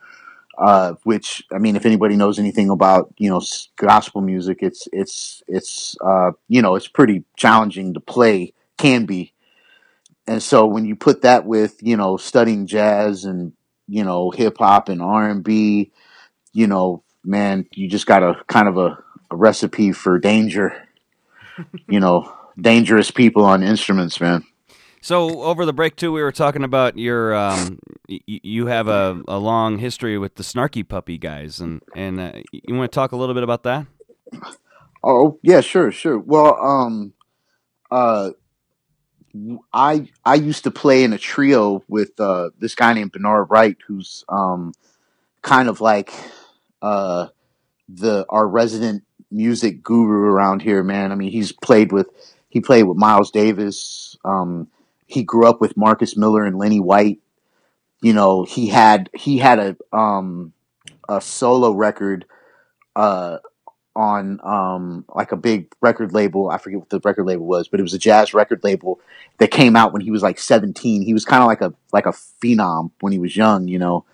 uh, 0.58 0.94
which 1.02 1.42
I 1.52 1.58
mean, 1.58 1.76
if 1.76 1.86
anybody 1.86 2.16
knows 2.16 2.38
anything 2.38 2.70
about 2.70 3.12
you 3.18 3.28
know 3.28 3.42
gospel 3.76 4.20
music, 4.20 4.58
it's 4.60 4.88
it's 4.92 5.42
it's 5.48 5.96
uh, 6.04 6.32
you 6.48 6.62
know 6.62 6.76
it's 6.76 6.88
pretty 6.88 7.24
challenging 7.36 7.94
to 7.94 8.00
play, 8.00 8.52
can 8.78 9.04
be, 9.04 9.32
and 10.26 10.42
so 10.42 10.66
when 10.66 10.84
you 10.84 10.96
put 10.96 11.22
that 11.22 11.44
with 11.44 11.82
you 11.82 11.96
know 11.96 12.16
studying 12.16 12.66
jazz 12.66 13.24
and 13.24 13.52
you 13.88 14.04
know 14.04 14.30
hip 14.30 14.58
hop 14.58 14.88
and 14.88 15.02
R 15.02 15.28
and 15.28 15.42
B, 15.42 15.90
you 16.52 16.66
know, 16.66 17.02
man, 17.24 17.66
you 17.72 17.88
just 17.88 18.06
got 18.06 18.22
a 18.22 18.36
kind 18.46 18.68
of 18.68 18.78
a, 18.78 19.02
a 19.30 19.36
recipe 19.36 19.92
for 19.92 20.18
danger, 20.18 20.86
you 21.88 22.00
know, 22.00 22.32
dangerous 22.60 23.10
people 23.10 23.44
on 23.44 23.62
instruments, 23.62 24.20
man. 24.20 24.44
So 25.04 25.42
over 25.42 25.66
the 25.66 25.74
break 25.74 25.96
too, 25.96 26.12
we 26.12 26.22
were 26.22 26.32
talking 26.32 26.64
about 26.64 26.96
your 26.96 27.34
um, 27.34 27.78
y- 28.08 28.20
you 28.26 28.68
have 28.68 28.88
a, 28.88 29.20
a 29.28 29.36
long 29.36 29.76
history 29.76 30.16
with 30.16 30.36
the 30.36 30.42
Snarky 30.42 30.88
Puppy 30.88 31.18
guys, 31.18 31.60
and 31.60 31.82
and 31.94 32.18
uh, 32.18 32.32
you 32.50 32.74
want 32.74 32.90
to 32.90 32.94
talk 32.94 33.12
a 33.12 33.16
little 33.16 33.34
bit 33.34 33.42
about 33.42 33.64
that? 33.64 33.86
Oh 35.02 35.38
yeah, 35.42 35.60
sure, 35.60 35.92
sure. 35.92 36.18
Well, 36.18 36.56
um, 36.58 37.12
uh, 37.90 38.30
I 39.74 40.08
I 40.24 40.36
used 40.36 40.64
to 40.64 40.70
play 40.70 41.04
in 41.04 41.12
a 41.12 41.18
trio 41.18 41.84
with 41.86 42.18
uh, 42.18 42.48
this 42.58 42.74
guy 42.74 42.94
named 42.94 43.12
Bernard 43.12 43.48
Wright, 43.50 43.76
who's 43.86 44.24
um, 44.30 44.72
kind 45.42 45.68
of 45.68 45.82
like 45.82 46.14
uh, 46.80 47.26
the 47.90 48.24
our 48.30 48.48
resident 48.48 49.02
music 49.30 49.82
guru 49.82 50.30
around 50.30 50.62
here, 50.62 50.82
man. 50.82 51.12
I 51.12 51.14
mean, 51.14 51.30
he's 51.30 51.52
played 51.52 51.92
with 51.92 52.08
he 52.48 52.62
played 52.62 52.84
with 52.84 52.96
Miles 52.96 53.30
Davis. 53.30 54.16
Um, 54.24 54.68
he 55.14 55.22
grew 55.22 55.46
up 55.46 55.60
with 55.60 55.76
Marcus 55.76 56.16
Miller 56.16 56.44
and 56.44 56.58
Lenny 56.58 56.80
White. 56.80 57.20
You 58.02 58.12
know, 58.12 58.44
he 58.44 58.66
had 58.66 59.08
he 59.14 59.38
had 59.38 59.58
a 59.58 59.96
um, 59.96 60.52
a 61.08 61.20
solo 61.20 61.72
record 61.72 62.26
uh, 62.96 63.38
on 63.96 64.40
um, 64.42 65.04
like 65.14 65.32
a 65.32 65.36
big 65.36 65.72
record 65.80 66.12
label. 66.12 66.50
I 66.50 66.58
forget 66.58 66.80
what 66.80 66.90
the 66.90 67.00
record 67.00 67.24
label 67.26 67.46
was, 67.46 67.68
but 67.68 67.80
it 67.80 67.84
was 67.84 67.94
a 67.94 67.98
jazz 67.98 68.34
record 68.34 68.62
label 68.64 69.00
that 69.38 69.50
came 69.50 69.76
out 69.76 69.92
when 69.92 70.02
he 70.02 70.10
was 70.10 70.22
like 70.22 70.38
17. 70.38 71.02
He 71.02 71.14
was 71.14 71.24
kind 71.24 71.42
of 71.42 71.46
like 71.46 71.60
a 71.60 71.72
like 71.92 72.06
a 72.06 72.12
phenom 72.42 72.90
when 73.00 73.12
he 73.12 73.18
was 73.18 73.36
young, 73.36 73.68
you 73.68 73.78
know. 73.78 74.04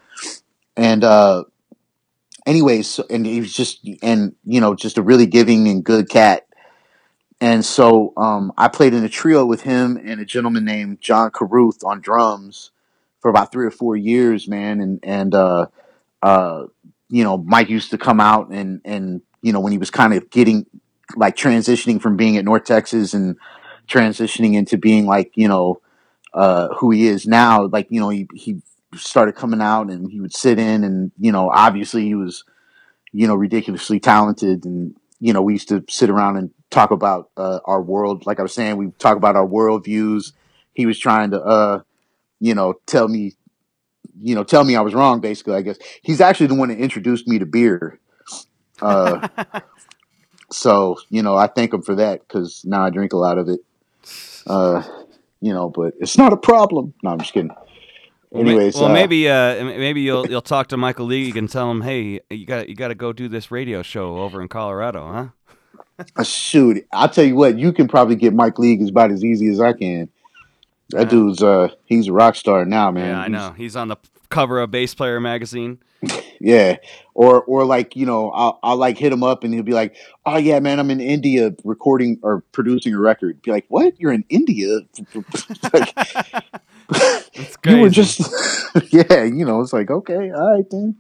And 0.76 1.02
uh 1.02 1.44
anyways, 2.46 3.00
and 3.10 3.26
he 3.26 3.40
was 3.40 3.52
just 3.52 3.86
and 4.02 4.34
you 4.44 4.60
know, 4.60 4.74
just 4.74 4.98
a 4.98 5.02
really 5.02 5.26
giving 5.26 5.66
and 5.66 5.82
good 5.82 6.08
cat. 6.08 6.46
And 7.40 7.64
so 7.64 8.12
um 8.16 8.52
I 8.56 8.68
played 8.68 8.94
in 8.94 9.04
a 9.04 9.08
trio 9.08 9.44
with 9.46 9.62
him 9.62 9.96
and 9.96 10.20
a 10.20 10.24
gentleman 10.24 10.64
named 10.64 11.00
John 11.00 11.30
Caruth 11.30 11.84
on 11.84 12.00
drums 12.00 12.70
for 13.20 13.30
about 13.30 13.52
3 13.52 13.66
or 13.66 13.70
4 13.70 13.96
years, 13.96 14.48
man, 14.48 14.80
and 14.80 15.00
and 15.02 15.34
uh 15.34 15.66
uh 16.22 16.64
you 17.08 17.24
know, 17.24 17.38
Mike 17.38 17.68
used 17.68 17.90
to 17.90 17.98
come 17.98 18.20
out 18.20 18.50
and 18.50 18.80
and 18.84 19.22
you 19.42 19.52
know, 19.52 19.60
when 19.60 19.72
he 19.72 19.78
was 19.78 19.90
kind 19.90 20.12
of 20.14 20.28
getting 20.30 20.66
like 21.16 21.36
transitioning 21.36 22.00
from 22.00 22.16
being 22.16 22.36
at 22.36 22.44
North 22.44 22.64
Texas 22.64 23.14
and 23.14 23.36
transitioning 23.88 24.54
into 24.54 24.78
being 24.78 25.06
like 25.06 25.32
you 25.34 25.48
know 25.48 25.80
uh, 26.34 26.68
who 26.74 26.90
he 26.90 27.06
is 27.06 27.26
now. 27.26 27.66
Like 27.66 27.88
you 27.90 28.00
know 28.00 28.08
he 28.08 28.28
he 28.34 28.62
started 28.96 29.34
coming 29.34 29.60
out 29.60 29.88
and 29.90 30.10
he 30.10 30.20
would 30.20 30.34
sit 30.34 30.58
in 30.58 30.84
and 30.84 31.12
you 31.18 31.32
know 31.32 31.50
obviously 31.50 32.04
he 32.04 32.14
was 32.14 32.44
you 33.12 33.26
know 33.26 33.34
ridiculously 33.34 34.00
talented 34.00 34.64
and 34.64 34.96
you 35.20 35.32
know 35.32 35.42
we 35.42 35.52
used 35.52 35.68
to 35.68 35.84
sit 35.88 36.10
around 36.10 36.36
and 36.36 36.50
talk 36.70 36.90
about 36.90 37.30
uh, 37.36 37.60
our 37.64 37.82
world. 37.82 38.26
Like 38.26 38.38
I 38.38 38.42
was 38.42 38.54
saying, 38.54 38.76
we 38.76 38.90
talk 38.98 39.16
about 39.16 39.36
our 39.36 39.46
world 39.46 39.84
views. 39.84 40.32
He 40.74 40.86
was 40.86 40.98
trying 40.98 41.32
to 41.32 41.40
uh, 41.40 41.82
you 42.40 42.54
know 42.54 42.74
tell 42.86 43.08
me 43.08 43.34
you 44.20 44.34
know 44.34 44.44
tell 44.44 44.64
me 44.64 44.76
I 44.76 44.80
was 44.80 44.94
wrong. 44.94 45.20
Basically, 45.20 45.54
I 45.54 45.62
guess 45.62 45.78
he's 46.02 46.20
actually 46.20 46.46
the 46.46 46.54
one 46.54 46.68
that 46.68 46.78
introduced 46.78 47.28
me 47.28 47.38
to 47.38 47.46
beer. 47.46 47.98
Uh, 48.80 49.28
so 50.50 50.96
you 51.10 51.22
know 51.22 51.36
I 51.36 51.46
thank 51.46 51.74
him 51.74 51.82
for 51.82 51.94
that 51.96 52.20
because 52.20 52.64
now 52.64 52.84
I 52.84 52.90
drink 52.90 53.12
a 53.12 53.18
lot 53.18 53.38
of 53.38 53.48
it. 53.48 53.60
Uh, 54.46 54.82
you 55.40 55.52
know, 55.52 55.68
but 55.70 55.94
it's 56.00 56.18
not 56.18 56.32
a 56.32 56.36
problem. 56.36 56.94
No, 57.02 57.10
I'm 57.10 57.18
just 57.18 57.32
kidding. 57.32 57.50
Anyways, 58.32 58.76
well, 58.76 58.84
uh, 58.84 58.92
maybe 58.92 59.28
uh, 59.28 59.64
maybe 59.64 60.02
you'll 60.02 60.28
you'll 60.28 60.40
talk 60.40 60.68
to 60.68 60.76
Michael 60.76 61.06
League 61.06 61.36
and 61.36 61.50
tell 61.50 61.68
him, 61.68 61.80
hey, 61.80 62.20
you 62.30 62.46
got 62.46 62.68
you 62.68 62.76
got 62.76 62.88
to 62.88 62.94
go 62.94 63.12
do 63.12 63.28
this 63.28 63.50
radio 63.50 63.82
show 63.82 64.18
over 64.18 64.40
in 64.40 64.46
Colorado, 64.46 65.12
huh? 65.12 65.28
shoot, 66.24 66.86
I'll 66.92 67.08
tell 67.08 67.24
you 67.24 67.34
what, 67.36 67.58
you 67.58 67.72
can 67.72 67.88
probably 67.88 68.16
get 68.16 68.32
Mike 68.34 68.58
League 68.58 68.86
about 68.88 69.10
as 69.10 69.24
easy 69.24 69.48
as 69.48 69.60
I 69.60 69.72
can. 69.72 70.08
That 70.90 71.08
dude's 71.08 71.42
uh 71.42 71.68
he's 71.84 72.08
a 72.08 72.12
rock 72.12 72.34
star 72.34 72.64
now, 72.64 72.90
man. 72.90 73.06
Yeah, 73.10 73.18
I 73.20 73.28
He's- 73.28 73.30
know. 73.30 73.52
He's 73.56 73.76
on 73.76 73.88
the 73.88 73.96
cover 74.28 74.58
of 74.60 74.70
Bass 74.70 74.94
Player 74.94 75.20
magazine. 75.20 75.78
Yeah, 76.42 76.78
or 77.12 77.42
or 77.42 77.66
like 77.66 77.94
you 77.96 78.06
know, 78.06 78.30
I'll 78.30 78.58
I'll 78.62 78.78
like 78.78 78.96
hit 78.96 79.12
him 79.12 79.22
up 79.22 79.44
and 79.44 79.52
he'll 79.52 79.62
be 79.62 79.74
like, 79.74 79.94
"Oh 80.24 80.38
yeah, 80.38 80.58
man, 80.58 80.80
I'm 80.80 80.90
in 80.90 80.98
India 80.98 81.54
recording 81.64 82.18
or 82.22 82.42
producing 82.52 82.94
a 82.94 82.98
record." 82.98 83.42
Be 83.42 83.50
like, 83.50 83.66
"What? 83.68 84.00
You're 84.00 84.12
in 84.14 84.24
India?" 84.30 84.78
like, 85.74 85.94
It's 87.34 87.56
you 87.66 87.80
were 87.80 87.90
just 87.90 88.20
yeah, 88.90 89.24
you 89.24 89.44
know. 89.44 89.60
It's 89.60 89.74
like 89.74 89.90
okay, 89.90 90.30
all 90.32 90.54
right 90.56 90.64
then. 90.70 90.96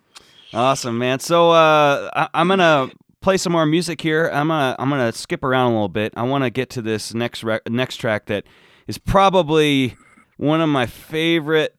Awesome, 0.52 0.98
man. 0.98 1.20
So 1.20 1.52
uh, 1.52 2.10
I- 2.14 2.28
I'm 2.34 2.48
gonna 2.48 2.90
play 3.20 3.36
some 3.36 3.52
more 3.52 3.66
music 3.66 4.00
here. 4.00 4.30
I'm 4.32 4.48
gonna 4.48 4.76
I'm 4.78 4.90
gonna 4.90 5.12
skip 5.12 5.44
around 5.44 5.72
a 5.72 5.74
little 5.74 5.88
bit. 5.88 6.12
I 6.16 6.22
want 6.22 6.44
to 6.44 6.50
get 6.50 6.70
to 6.70 6.82
this 6.82 7.14
next 7.14 7.44
next 7.68 7.96
track 7.96 8.26
that 8.26 8.44
is 8.86 8.98
probably 8.98 9.96
one 10.36 10.60
of 10.60 10.68
my 10.68 10.86
favorite 10.86 11.78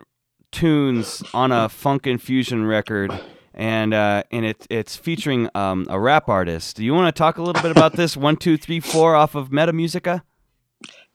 tunes 0.52 1.24
on 1.34 1.52
a 1.52 1.70
funk 1.70 2.06
and 2.06 2.22
fusion 2.22 2.66
record, 2.66 3.12
and 3.54 3.94
uh, 3.94 4.24
and 4.32 4.46
it 4.46 4.68
it's 4.70 4.96
featuring 4.96 5.50
um, 5.56 5.88
a 5.90 6.00
rap 6.00 6.30
artist. 6.30 6.78
Do 6.78 6.86
you 6.86 6.94
want 6.94 7.14
to 7.14 7.18
talk 7.18 7.38
a 7.38 7.42
little 7.42 7.62
bit 7.62 7.72
about 7.72 7.94
this? 7.94 8.16
One, 8.16 8.38
two, 8.38 8.58
three, 8.58 8.80
four 8.80 9.16
off 9.16 9.36
of 9.36 9.52
Meta 9.52 9.74
Musica. 9.74 10.24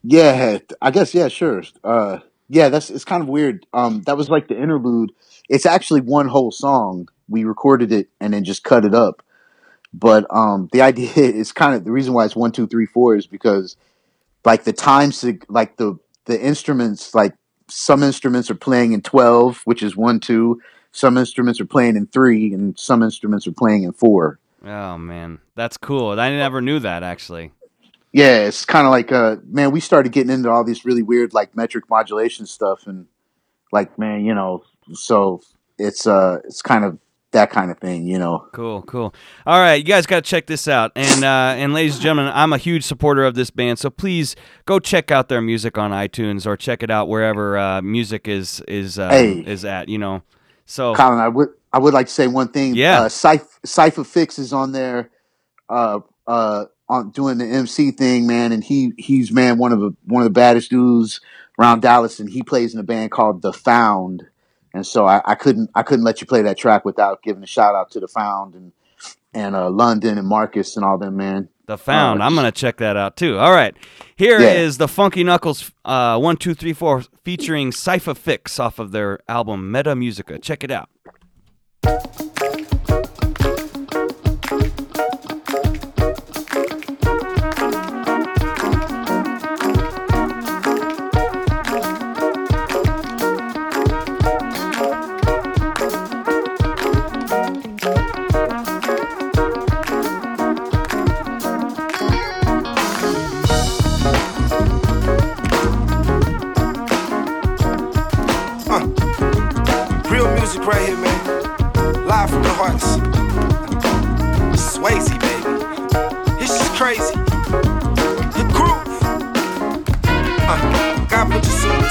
Yeah, 0.02 0.58
I 0.80 0.90
guess 0.90 1.14
yeah, 1.14 1.28
sure. 1.28 1.62
Uh, 1.82 2.18
yeah, 2.48 2.68
that's 2.68 2.90
it's 2.90 3.04
kind 3.04 3.22
of 3.22 3.28
weird. 3.28 3.66
Um, 3.72 4.02
that 4.02 4.16
was 4.16 4.28
like 4.28 4.48
the 4.48 4.60
interlude. 4.60 5.12
It's 5.48 5.66
actually 5.66 6.00
one 6.00 6.28
whole 6.28 6.50
song. 6.50 7.08
We 7.28 7.44
recorded 7.44 7.92
it 7.92 8.08
and 8.20 8.32
then 8.32 8.44
just 8.44 8.62
cut 8.62 8.84
it 8.84 8.94
up. 8.94 9.22
But 9.92 10.26
um, 10.30 10.68
the 10.72 10.82
idea 10.82 11.10
is 11.16 11.52
kind 11.52 11.74
of 11.74 11.84
the 11.84 11.92
reason 11.92 12.12
why 12.12 12.24
it's 12.24 12.36
one, 12.36 12.52
two, 12.52 12.66
three, 12.66 12.86
four 12.86 13.16
is 13.16 13.26
because 13.26 13.76
like 14.44 14.64
the 14.64 14.72
time, 14.72 15.12
sig- 15.12 15.46
like 15.48 15.76
the 15.76 15.98
the 16.26 16.40
instruments, 16.40 17.14
like 17.14 17.34
some 17.68 18.02
instruments 18.02 18.50
are 18.50 18.56
playing 18.56 18.92
in 18.92 19.02
twelve, 19.02 19.62
which 19.64 19.82
is 19.82 19.96
one, 19.96 20.20
two. 20.20 20.60
Some 20.92 21.18
instruments 21.18 21.60
are 21.60 21.66
playing 21.66 21.96
in 21.96 22.06
three, 22.06 22.54
and 22.54 22.78
some 22.78 23.02
instruments 23.02 23.46
are 23.46 23.52
playing 23.52 23.82
in 23.82 23.92
four. 23.92 24.38
Oh 24.64 24.98
man, 24.98 25.40
that's 25.54 25.76
cool. 25.76 26.18
I 26.18 26.30
never 26.30 26.60
knew 26.60 26.78
that 26.80 27.02
actually. 27.02 27.52
Yeah, 28.12 28.46
it's 28.46 28.64
kind 28.64 28.86
of 28.86 28.90
like 28.90 29.12
uh 29.12 29.36
man, 29.44 29.72
we 29.72 29.80
started 29.80 30.12
getting 30.12 30.32
into 30.32 30.50
all 30.50 30.64
this 30.64 30.84
really 30.84 31.02
weird 31.02 31.34
like 31.34 31.54
metric 31.54 31.84
modulation 31.90 32.46
stuff 32.46 32.86
and 32.86 33.06
like 33.72 33.98
man, 33.98 34.24
you 34.24 34.34
know, 34.34 34.64
so 34.92 35.42
it's 35.78 36.06
uh 36.06 36.38
it's 36.44 36.62
kind 36.62 36.84
of 36.84 36.98
that 37.36 37.50
kind 37.50 37.70
of 37.70 37.78
thing, 37.78 38.06
you 38.06 38.18
know. 38.18 38.46
Cool, 38.52 38.82
cool. 38.82 39.14
All 39.46 39.58
right, 39.58 39.74
you 39.74 39.84
guys 39.84 40.06
got 40.06 40.16
to 40.24 40.28
check 40.28 40.46
this 40.46 40.66
out. 40.66 40.92
And 40.96 41.24
uh, 41.24 41.54
and 41.56 41.72
ladies 41.72 41.94
and 41.94 42.02
gentlemen, 42.02 42.32
I'm 42.34 42.52
a 42.52 42.58
huge 42.58 42.84
supporter 42.84 43.24
of 43.24 43.34
this 43.34 43.50
band, 43.50 43.78
so 43.78 43.90
please 43.90 44.34
go 44.64 44.78
check 44.78 45.10
out 45.10 45.28
their 45.28 45.40
music 45.40 45.78
on 45.78 45.90
iTunes 45.92 46.46
or 46.46 46.56
check 46.56 46.82
it 46.82 46.90
out 46.90 47.08
wherever 47.08 47.56
uh, 47.56 47.82
music 47.82 48.26
is 48.28 48.60
is 48.66 48.98
uh, 48.98 49.10
Hey. 49.10 49.44
is 49.46 49.64
at. 49.64 49.88
You 49.88 49.98
know, 49.98 50.22
so 50.64 50.94
Colin, 50.94 51.20
I 51.20 51.28
would 51.28 51.50
I 51.72 51.78
would 51.78 51.94
like 51.94 52.06
to 52.06 52.12
say 52.12 52.26
one 52.26 52.48
thing. 52.48 52.74
Yeah. 52.74 53.02
Uh 53.02 53.38
Cypher 53.64 54.04
Fix 54.04 54.38
is 54.38 54.52
on 54.52 54.72
there 54.72 55.10
uh 55.68 56.00
uh 56.26 56.64
on 56.88 57.10
doing 57.10 57.38
the 57.38 57.44
MC 57.46 57.90
thing, 57.90 58.26
man, 58.26 58.52
and 58.52 58.62
he 58.64 58.92
he's 58.96 59.30
man 59.30 59.58
one 59.58 59.72
of 59.72 59.80
the 59.80 59.94
one 60.04 60.22
of 60.22 60.26
the 60.26 60.30
baddest 60.30 60.70
dudes 60.70 61.20
around 61.58 61.82
Dallas 61.82 62.20
and 62.20 62.28
he 62.30 62.42
plays 62.42 62.74
in 62.74 62.80
a 62.80 62.84
band 62.84 63.10
called 63.10 63.42
The 63.42 63.52
Found. 63.52 64.24
And 64.76 64.86
so 64.86 65.06
I, 65.06 65.22
I 65.24 65.34
couldn't 65.34 65.70
I 65.74 65.82
couldn't 65.82 66.04
let 66.04 66.20
you 66.20 66.26
play 66.26 66.42
that 66.42 66.58
track 66.58 66.84
without 66.84 67.22
giving 67.22 67.42
a 67.42 67.46
shout 67.46 67.74
out 67.74 67.90
to 67.92 68.00
The 68.00 68.08
Found 68.08 68.54
and 68.54 68.72
and 69.32 69.56
uh 69.56 69.70
London 69.70 70.18
and 70.18 70.28
Marcus 70.28 70.76
and 70.76 70.84
all 70.84 70.98
them, 70.98 71.16
man. 71.16 71.48
the 71.66 71.78
found. 71.78 72.22
I'm 72.22 72.34
gonna 72.34 72.52
check 72.52 72.76
that 72.76 72.94
out 72.96 73.16
too. 73.16 73.38
All 73.38 73.52
right, 73.52 73.74
here 74.16 74.38
is 74.38 74.76
Yeah. 74.76 74.84
the 74.84 74.88
Funky 74.88 75.24
Knuckles 75.24 75.72
uh, 75.86 76.18
one 76.18 76.36
two 76.36 76.52
three 76.54 76.74
four 76.74 77.02
featuring 77.24 77.72
Cypher 77.72 78.14
Fix 78.14 78.60
off 78.60 78.78
of 78.78 78.92
their 78.92 79.18
album 79.28 79.72
Meta 79.72 79.96
Musica. 79.96 80.38
Check 80.38 80.62
it 80.62 80.70
out. 80.70 80.90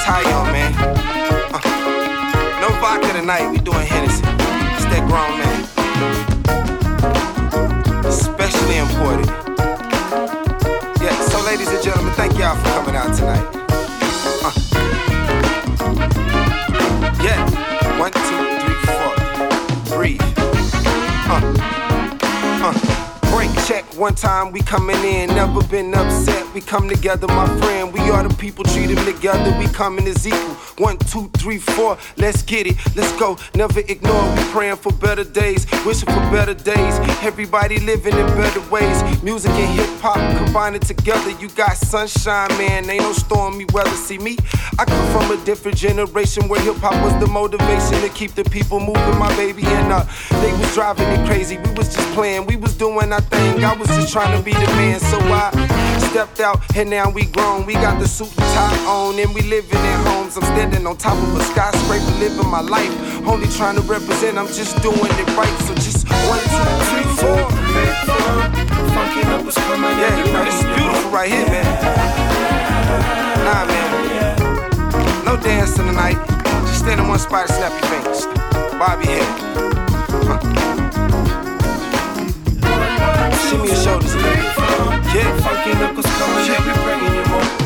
Tie 0.04 0.24
on, 0.32 0.52
man. 0.52 0.72
Uh, 1.52 1.60
no 2.60 2.68
vodka 2.80 3.12
tonight. 3.12 3.50
We 3.50 3.58
doing 3.58 3.86
Hennessy. 3.86 4.22
It's 4.76 4.86
that 4.86 5.02
grown 5.08 5.38
man. 5.40 5.64
Especially 8.04 8.76
important. 8.78 9.28
Yeah, 11.02 11.18
so 11.28 11.40
ladies 11.44 11.68
and 11.68 11.82
gentlemen, 11.82 12.12
thank 12.14 12.38
y'all 12.38 12.56
for 12.56 12.68
coming 12.70 12.96
out 12.96 13.14
tonight. 13.16 13.55
One 23.96 24.14
time, 24.14 24.52
we 24.52 24.60
coming 24.60 25.02
in. 25.04 25.28
Never 25.30 25.62
been 25.68 25.94
upset. 25.94 26.52
We 26.54 26.60
come 26.60 26.88
together, 26.88 27.26
my 27.28 27.46
friend. 27.58 27.92
We 27.92 28.00
are 28.10 28.26
the 28.26 28.34
people 28.34 28.64
treated 28.64 28.98
together. 28.98 29.56
We 29.58 29.66
coming 29.68 30.06
as 30.06 30.26
equal. 30.26 30.56
One, 30.78 30.98
two, 30.98 31.30
three, 31.38 31.58
four. 31.58 31.96
Let's 32.16 32.42
get 32.42 32.66
it. 32.66 32.76
Let's 32.94 33.12
go. 33.18 33.38
Never 33.54 33.80
ignore. 33.80 34.36
We 34.36 34.42
praying 34.52 34.76
for 34.76 34.92
better 34.92 35.24
days. 35.24 35.66
Wishing 35.86 36.08
for 36.08 36.20
better 36.30 36.52
days. 36.52 36.94
Everybody 37.22 37.80
living 37.80 38.14
in 38.14 38.26
better 38.36 38.60
ways. 38.70 39.22
Music 39.22 39.50
and 39.52 39.78
hip 39.78 39.88
hop 40.00 40.18
combining 40.36 40.80
together. 40.80 41.30
You 41.40 41.48
got 41.50 41.76
sunshine, 41.76 42.48
man. 42.58 42.90
Ain't 42.90 43.02
no 43.02 43.12
stormy 43.12 43.64
weather. 43.72 43.90
See 43.90 44.18
me? 44.18 44.36
I 44.78 44.84
come 44.84 45.06
from 45.12 45.30
a 45.30 45.42
different 45.44 45.78
generation 45.78 46.46
where 46.48 46.60
hip 46.60 46.76
hop 46.76 46.94
was 47.02 47.14
the 47.24 47.30
motivation 47.30 48.00
to 48.02 48.08
keep 48.10 48.34
the 48.34 48.44
people 48.44 48.78
moving, 48.78 49.18
my 49.18 49.34
baby. 49.36 49.64
And 49.64 49.92
uh, 49.92 50.04
they 50.42 50.52
was 50.52 50.74
driving 50.74 51.08
it 51.08 51.26
crazy. 51.26 51.56
We 51.56 51.70
was 51.72 51.94
just 51.94 52.08
playing. 52.12 52.46
We 52.46 52.56
was 52.56 52.74
doing 52.76 53.12
our 53.12 53.22
thing. 53.22 53.64
I 53.64 53.74
was 53.74 53.88
just 53.88 54.12
trying 54.12 54.36
to 54.36 54.44
be 54.44 54.52
the 54.52 54.66
man. 54.76 55.00
So 55.00 55.18
I 55.20 56.05
stepped 56.16 56.40
out 56.40 56.58
and 56.74 56.88
now 56.88 57.10
we 57.10 57.26
grown. 57.26 57.66
We 57.66 57.74
got 57.74 58.00
the 58.00 58.08
suit 58.08 58.28
and 58.28 58.48
tie 58.56 58.86
on 58.86 59.18
and 59.18 59.34
we 59.34 59.42
living 59.42 59.78
in 59.78 59.98
homes. 60.08 60.34
I'm 60.38 60.44
standing 60.44 60.86
on 60.86 60.96
top 60.96 61.12
of 61.12 61.36
a 61.36 61.42
skyscraper, 61.44 62.10
living 62.18 62.48
my 62.48 62.62
life. 62.62 62.90
Only 63.28 63.46
trying 63.48 63.76
to 63.76 63.82
represent. 63.82 64.38
I'm 64.38 64.46
just 64.46 64.80
doing 64.80 64.96
it 64.96 65.28
right. 65.36 65.56
So 65.68 65.74
just 65.74 66.08
one, 66.24 66.40
two, 66.40 66.64
three, 66.88 67.06
four. 67.20 67.36
Yeah, 70.00 70.24
you 70.24 70.32
know, 70.32 70.44
this 70.44 70.56
is 70.56 70.64
beautiful 70.64 71.10
right 71.10 71.30
here, 71.30 71.46
man. 71.52 71.66
Nah, 73.44 73.66
man. 73.66 75.24
No 75.26 75.36
dancing 75.36 75.84
tonight. 75.84 76.16
Just 76.66 76.78
stand 76.78 76.98
in 76.98 77.08
one 77.08 77.18
spot 77.18 77.50
and 77.50 77.56
snap 77.58 77.72
your 77.72 77.90
fingers. 77.90 78.24
Bobby 78.78 79.04
head. 79.04 79.75
Shimmy 83.48 83.68
your 83.68 83.76
shoulders 83.76 84.14
a 84.14 84.18
little 84.18 84.32
bit. 84.32 85.14
Yeah. 85.14 85.36
Funky 85.40 85.72
knuckles 85.78 86.06
coming, 86.18 86.46
yeah, 86.46 86.60
we 86.66 86.72
bringing 86.84 87.14
you 87.14 87.24
more. 87.30 87.65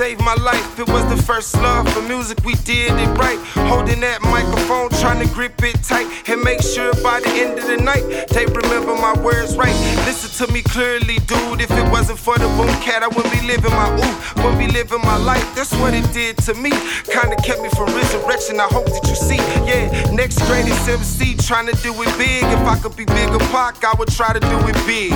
Saved 0.00 0.24
my 0.24 0.34
life. 0.36 0.78
It 0.78 0.88
was 0.88 1.04
the 1.14 1.22
first 1.24 1.54
love 1.56 1.86
for 1.92 2.00
music. 2.00 2.42
We 2.42 2.54
did 2.64 2.92
it 2.92 3.12
right. 3.20 3.38
Holding 3.68 4.00
that 4.00 4.22
microphone, 4.22 4.88
trying 4.98 5.20
to 5.20 5.28
grip 5.34 5.62
it 5.62 5.76
tight 5.84 6.08
and 6.26 6.40
make 6.40 6.62
sure 6.62 6.94
by 7.02 7.20
the 7.20 7.28
end 7.28 7.58
of 7.58 7.66
the 7.66 7.76
night 7.76 8.04
they 8.32 8.46
remember 8.46 8.94
my 8.94 9.12
words 9.20 9.58
right. 9.58 9.76
Listen 10.08 10.30
to 10.40 10.52
me 10.54 10.62
clearly, 10.62 11.18
dude. 11.28 11.60
If 11.60 11.70
it 11.72 11.86
wasn't 11.92 12.18
for 12.18 12.38
the 12.38 12.48
boom 12.56 12.72
cat, 12.80 13.02
I 13.02 13.08
wouldn't 13.08 13.28
be 13.28 13.44
living 13.44 13.74
my 13.76 13.92
ooh, 13.92 14.16
wouldn't 14.40 14.58
be 14.58 14.68
living 14.72 15.02
my 15.02 15.18
life. 15.18 15.44
That's 15.54 15.74
what 15.76 15.92
it 15.92 16.10
did 16.14 16.38
to 16.48 16.54
me. 16.54 16.70
Kinda 17.04 17.36
kept 17.44 17.60
me 17.60 17.68
from 17.76 17.92
resurrection. 17.92 18.58
I 18.58 18.68
hope 18.72 18.86
that 18.86 19.04
you 19.04 19.16
see. 19.28 19.42
Yeah, 19.68 19.84
next 20.16 20.40
greatest 20.48 20.88
MC 20.88 21.36
trying 21.36 21.66
to 21.66 21.76
do 21.82 21.92
it 22.00 22.12
big. 22.16 22.44
If 22.56 22.64
I 22.64 22.78
could 22.80 22.96
be 22.96 23.04
bigger, 23.04 23.38
Pac, 23.52 23.84
I 23.84 23.92
would 23.98 24.08
try 24.08 24.32
to 24.32 24.40
do 24.40 24.58
it 24.64 24.78
big. 24.88 25.12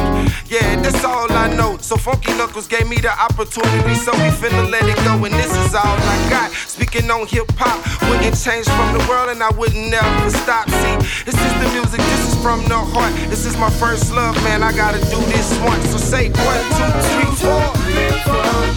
Yeah, 0.53 0.77
that's 0.83 1.03
all 1.05 1.33
I 1.33 1.49
know. 1.57 1.79
So 1.81 1.97
Funky 1.97 2.37
Knuckles 2.37 2.69
gave 2.69 2.87
me 2.87 2.97
the 2.97 3.15
opportunity, 3.27 3.95
so 3.95 4.13
we 4.13 4.29
finna 4.43 4.74
let 4.75 4.91
it 4.91 4.99
go, 5.07 5.15
and 5.23 5.35
this 5.35 5.55
is 5.55 5.73
all 5.75 5.95
I 5.95 6.17
got. 6.29 6.51
Speaking 6.51 7.07
on 7.09 7.27
hip 7.31 7.47
hop, 7.55 7.79
wouldn't 8.11 8.35
change 8.35 8.67
from 8.67 8.91
the 8.91 9.03
world, 9.07 9.31
and 9.31 9.39
I 9.39 9.51
wouldn't 9.55 9.87
never 9.87 10.31
stop. 10.31 10.67
See, 10.67 10.97
this 11.23 11.39
is 11.39 11.53
the 11.63 11.69
music, 11.71 12.03
this 12.03 12.23
is 12.27 12.35
from 12.43 12.59
the 12.67 12.75
heart. 12.75 13.15
This 13.31 13.47
is 13.47 13.57
my 13.57 13.71
first 13.71 14.11
love, 14.11 14.35
man. 14.43 14.65
I 14.65 14.75
gotta 14.75 14.99
do 14.99 15.21
this 15.31 15.47
once. 15.63 15.87
So 15.95 15.99
say 15.99 16.35
one, 16.35 16.63
two, 16.75 16.91
three, 17.07 17.31
four. 17.39 17.63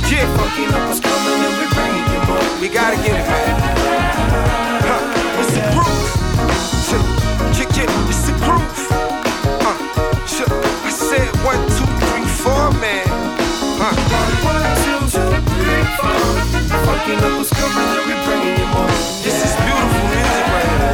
Yeah, 0.05 0.29
fucking 0.37 0.69
up 0.69 0.85
is 0.93 1.01
coming 1.01 1.41
and 1.41 1.55
we 1.57 1.65
bringing 1.73 2.07
you 2.13 2.21
more. 2.29 2.45
We 2.61 2.69
gotta 2.69 2.97
get 3.01 3.17
it, 3.17 3.25
man. 3.25 3.57
Huh, 4.85 5.41
it's 5.41 5.57
a 5.57 5.61
groove. 5.73 6.05
Kick 7.57 7.73
it, 7.83 7.89
it's 8.05 8.29
a 8.29 8.33
groove. 8.45 8.81
Uh, 9.65 9.77
I 10.85 10.91
said 10.93 11.27
one, 11.41 11.57
two, 11.73 11.76
Fucking 17.07 17.23
up 17.23 17.39
is 17.39 17.49
coming 17.51 17.87
and 18.11 18.19
bringing 18.25 18.57
you 18.59 18.67
more. 18.67 18.91
This 19.23 19.39
is 19.39 19.55
beautiful 19.55 20.07
music 20.11 20.45
right 20.51 20.67
here. 20.75 20.91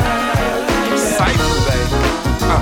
Cypher, 0.96 1.58
baby. 1.66 1.98
Uh. 2.54 2.62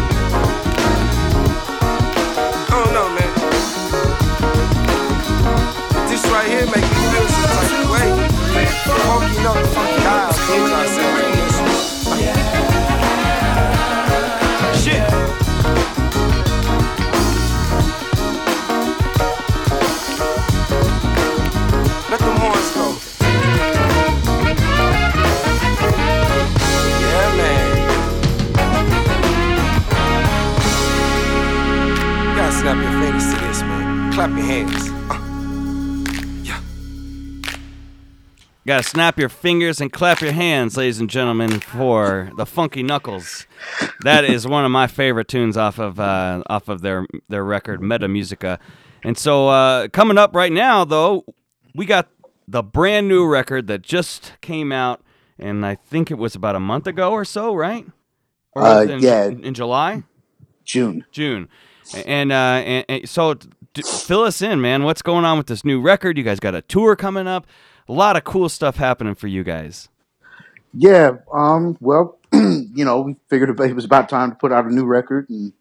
I 2.56 2.72
don't 2.72 2.94
know, 2.96 3.08
man. 3.12 3.32
This 6.08 6.24
right 6.32 6.48
here 6.48 6.66
make 6.68 6.88
me 6.96 7.04
feel 7.12 7.28
some 7.28 7.52
type 7.52 7.76
of 7.76 7.92
way. 7.92 8.08
Funky, 8.88 9.36
you 9.36 9.52
hands. 34.52 34.90
Uh. 35.10 35.18
Yeah. 36.44 36.62
Gotta 38.68 38.84
snap 38.84 39.18
your 39.18 39.30
fingers 39.30 39.80
and 39.80 39.92
clap 39.92 40.20
your 40.22 40.34
hands, 40.34 40.76
ladies 40.76 41.00
and 41.00 41.10
gentlemen, 41.10 41.60
for 41.62 42.32
the 42.38 42.46
Funky 42.46 42.84
Knuckles. 42.84 43.48
That 44.02 44.26
is 44.26 44.46
one 44.46 44.66
of 44.66 44.72
my 44.72 44.88
favorite 44.88 45.30
tunes 45.30 45.56
off 45.56 45.80
of 45.80 46.00
uh, 46.00 46.44
off 46.48 46.68
of 46.68 46.82
their 46.82 47.06
their 47.30 47.46
record 47.46 47.82
Meta 47.82 48.08
Musica. 48.10 48.60
And 49.04 49.18
so 49.18 49.48
uh, 49.48 49.88
coming 49.88 50.18
up 50.18 50.36
right 50.36 50.52
now, 50.52 50.84
though, 50.86 51.24
we 51.74 51.86
got 51.86 52.10
the 52.48 52.62
brand 52.62 53.08
new 53.08 53.26
record 53.26 53.68
that 53.68 53.82
just 53.82 54.34
came 54.42 54.72
out, 54.74 55.02
and 55.40 55.66
I 55.66 55.76
think 55.76 56.12
it 56.12 56.18
was 56.18 56.36
about 56.36 56.56
a 56.56 56.60
month 56.60 56.86
ago 56.88 57.12
or 57.12 57.24
so, 57.26 57.56
right? 57.56 57.88
Or 58.52 58.64
Uh, 58.64 58.82
in, 58.84 59.00
yeah. 59.00 59.26
in 59.28 59.54
July. 59.54 60.04
June. 60.66 61.06
June. 61.12 61.48
And, 62.06 62.32
uh, 62.32 62.36
and, 62.36 62.86
and 62.88 63.10
so 63.10 63.36
d- 63.74 63.82
fill 63.82 64.24
us 64.24 64.42
in, 64.42 64.62
man. 64.62 64.84
What's 64.84 65.02
going 65.02 65.26
on 65.26 65.38
with 65.38 65.48
this 65.48 65.64
new 65.64 65.82
record? 65.82 66.18
You 66.18 66.24
guys 66.24 66.40
got 66.40 66.56
a 66.56 66.62
tour 66.62 66.96
coming 66.96 67.28
up. 67.28 67.48
A 67.88 67.94
lot 67.94 68.16
of 68.16 68.24
cool 68.24 68.50
stuff 68.50 68.78
happening 68.78 69.16
for 69.16 69.28
you 69.28 69.44
guys. 69.44 69.90
Yeah. 70.74 71.18
Um. 71.34 71.78
Well, 71.82 72.18
you 72.34 72.86
know, 72.86 73.02
we 73.02 73.16
figured 73.30 73.50
it 73.50 73.76
was 73.76 73.86
about 73.86 74.10
time 74.10 74.32
to 74.32 74.36
put 74.36 74.52
out 74.52 74.66
a 74.66 74.74
new 74.74 74.86
record, 74.86 75.30
and 75.30 75.54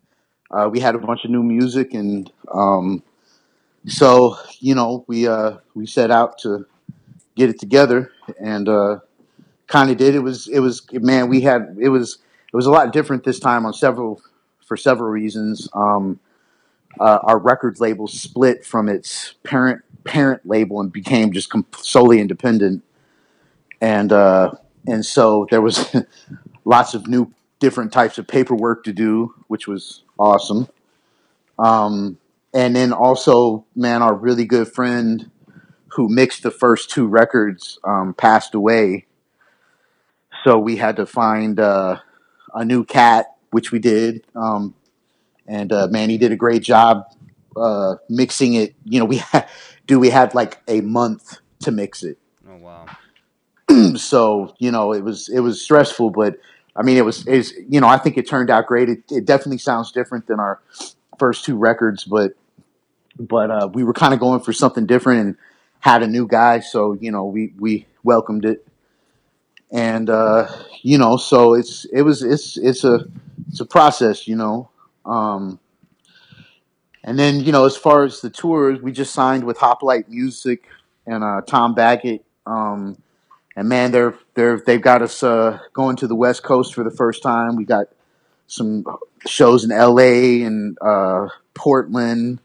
uh, 0.50 0.68
we 0.70 0.80
had 0.80 0.94
a 0.94 0.98
bunch 0.98 1.24
of 1.24 1.30
new 1.30 1.42
music, 1.42 1.94
and 1.94 2.30
um, 2.52 3.02
so 3.86 4.36
you 4.60 4.74
know, 4.74 5.04
we 5.08 5.26
uh, 5.26 5.56
we 5.74 5.86
set 5.86 6.10
out 6.10 6.38
to 6.38 6.66
get 7.36 7.50
it 7.50 7.58
together, 7.58 8.12
and 8.38 8.68
uh, 8.68 9.00
kind 9.66 9.90
of 9.90 9.96
did. 9.96 10.14
It 10.14 10.20
was 10.20 10.46
it 10.48 10.60
was 10.60 10.86
man, 10.92 11.28
we 11.28 11.40
had 11.40 11.76
it 11.80 11.88
was 11.88 12.18
it 12.52 12.56
was 12.56 12.66
a 12.66 12.70
lot 12.70 12.92
different 12.92 13.24
this 13.24 13.40
time 13.40 13.66
on 13.66 13.72
several 13.72 14.20
for 14.66 14.76
several 14.76 15.10
reasons. 15.10 15.68
Um, 15.72 16.20
uh, 16.98 17.18
our 17.22 17.38
record 17.38 17.78
label 17.80 18.06
split 18.08 18.64
from 18.64 18.88
its 18.88 19.34
parent 19.44 19.82
parent 20.04 20.44
label 20.44 20.80
and 20.80 20.92
became 20.92 21.32
just 21.32 21.52
solely 21.76 22.20
independent, 22.20 22.82
and 23.80 24.12
uh, 24.12 24.52
and 24.86 25.04
so 25.04 25.46
there 25.50 25.60
was 25.60 25.94
lots 26.64 26.94
of 26.94 27.06
new 27.06 27.32
different 27.58 27.92
types 27.92 28.18
of 28.18 28.26
paperwork 28.26 28.84
to 28.84 28.92
do, 28.92 29.34
which 29.48 29.68
was 29.68 30.02
awesome. 30.18 30.66
Um, 31.58 32.18
and 32.54 32.74
then 32.74 32.92
also, 32.92 33.66
man, 33.76 34.02
our 34.02 34.14
really 34.14 34.46
good 34.46 34.68
friend 34.68 35.30
who 35.88 36.08
mixed 36.08 36.42
the 36.42 36.50
first 36.50 36.90
two 36.90 37.06
records 37.06 37.78
um, 37.84 38.14
passed 38.14 38.54
away, 38.54 39.06
so 40.44 40.58
we 40.58 40.76
had 40.76 40.96
to 40.96 41.06
find 41.06 41.60
uh, 41.60 42.00
a 42.54 42.64
new 42.64 42.84
cat, 42.84 43.26
which 43.50 43.70
we 43.70 43.78
did. 43.78 44.24
Um, 44.34 44.74
and 45.50 45.72
uh, 45.72 45.88
man, 45.90 46.08
he 46.08 46.18
did 46.18 46.32
a 46.32 46.36
great 46.36 46.62
job 46.62 47.04
uh, 47.56 47.96
mixing 48.08 48.54
it. 48.54 48.74
You 48.84 49.00
know, 49.00 49.04
we 49.04 49.16
had, 49.32 49.48
do 49.86 49.98
we 49.98 50.10
had 50.10 50.34
like 50.34 50.62
a 50.68 50.80
month 50.80 51.38
to 51.60 51.70
mix 51.70 52.02
it 52.02 52.16
Oh 52.50 52.56
wow. 52.56 52.86
so 53.96 54.54
you 54.58 54.70
know 54.70 54.92
it 54.92 55.04
was 55.04 55.28
it 55.28 55.40
was 55.40 55.62
stressful 55.62 56.10
but 56.10 56.38
i 56.74 56.82
mean 56.82 56.96
it 56.96 57.04
was 57.04 57.26
is 57.26 57.54
you 57.68 57.80
know 57.80 57.86
i 57.86 57.96
think 57.96 58.16
it 58.16 58.28
turned 58.28 58.50
out 58.50 58.66
great 58.66 58.88
it, 58.88 59.02
it 59.10 59.24
definitely 59.24 59.58
sounds 59.58 59.92
different 59.92 60.26
than 60.26 60.40
our 60.40 60.60
first 61.18 61.44
two 61.44 61.56
records 61.56 62.04
but 62.04 62.32
but 63.18 63.50
uh, 63.50 63.68
we 63.72 63.84
were 63.84 63.92
kind 63.92 64.14
of 64.14 64.20
going 64.20 64.40
for 64.40 64.52
something 64.52 64.86
different 64.86 65.20
and 65.20 65.36
had 65.80 66.02
a 66.02 66.06
new 66.06 66.26
guy 66.26 66.60
so 66.60 66.94
you 66.94 67.10
know 67.10 67.24
we 67.24 67.52
we 67.58 67.86
welcomed 68.02 68.44
it 68.44 68.66
and 69.70 70.10
uh 70.10 70.48
you 70.82 70.98
know 70.98 71.16
so 71.16 71.54
it's 71.54 71.84
it 71.92 72.02
was 72.02 72.22
it's 72.22 72.56
it's 72.56 72.82
a 72.82 73.06
it's 73.48 73.60
a 73.60 73.66
process 73.66 74.26
you 74.26 74.34
know 74.34 74.68
um 75.04 75.58
and 77.02 77.18
then 77.18 77.40
you 77.40 77.52
know 77.52 77.64
as 77.66 77.76
far 77.76 78.04
as 78.04 78.20
the 78.20 78.30
tours 78.30 78.80
we 78.80 78.92
just 78.92 79.12
signed 79.12 79.44
with 79.44 79.58
hoplite 79.58 80.08
music 80.08 80.66
and 81.06 81.24
uh 81.24 81.40
tom 81.42 81.74
baggett 81.74 82.24
um 82.46 82.96
and 83.56 83.68
man, 83.68 83.90
they're 83.92 84.14
they're 84.34 84.62
they've 84.64 84.80
got 84.80 85.02
us 85.02 85.22
uh, 85.22 85.58
going 85.72 85.96
to 85.96 86.06
the 86.06 86.14
West 86.14 86.42
Coast 86.42 86.74
for 86.74 86.84
the 86.84 86.90
first 86.90 87.22
time. 87.22 87.56
We 87.56 87.64
got 87.64 87.88
some 88.46 88.86
shows 89.26 89.64
in 89.64 89.72
L.A. 89.72 90.42
and 90.42 90.78
uh, 90.80 91.28
Portland 91.54 92.40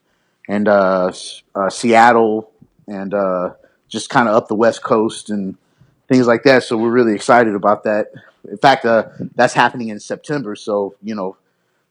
and 0.50 0.68
uh, 0.68 1.12
uh, 1.56 1.70
Seattle 1.70 2.52
and 2.88 3.14
uh, 3.14 3.54
just 3.88 4.10
kind 4.10 4.28
of 4.28 4.36
up 4.36 4.48
the 4.48 4.56
West 4.56 4.84
Coast 4.84 5.30
and 5.30 5.58
things 6.10 6.28
like 6.28 6.44
that. 6.44 6.64
So 6.64 6.76
we're 6.76 6.92
really 6.92 7.16
excited 7.16 7.56
about 7.56 7.84
that. 7.84 8.08
In 8.50 8.58
fact, 8.58 8.86
uh, 8.86 9.08
that's 9.36 9.54
happening 9.54 9.90
in 9.90 10.00
September. 10.00 10.56
So 10.56 10.96
you 11.02 11.16
know, 11.16 11.38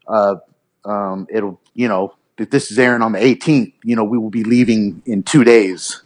uh, 0.06 0.36
um, 0.84 1.26
it'll 1.30 1.60
you 1.74 1.88
know 1.88 2.14
if 2.38 2.50
this 2.50 2.70
is 2.70 2.78
airing 2.78 3.02
on 3.02 3.12
the 3.12 3.18
18th, 3.20 3.72
you 3.84 3.96
know 3.96 4.04
we 4.04 4.18
will 4.18 4.30
be 4.30 4.44
leaving 4.44 5.02
in 5.06 5.22
two 5.22 5.44
days. 5.44 6.02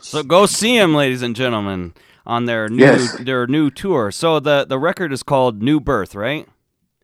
So 0.00 0.22
go 0.22 0.46
see 0.46 0.76
him 0.76 0.94
ladies 0.94 1.22
and 1.22 1.36
gentlemen, 1.36 1.94
on 2.26 2.46
their 2.46 2.68
new 2.68 2.84
Yes. 2.84 3.16
their 3.18 3.46
new 3.46 3.70
tour. 3.70 4.10
So 4.10 4.40
the 4.40 4.64
the 4.68 4.78
record 4.78 5.12
is 5.12 5.22
called 5.22 5.62
New 5.62 5.80
Birth, 5.80 6.14
right? 6.14 6.48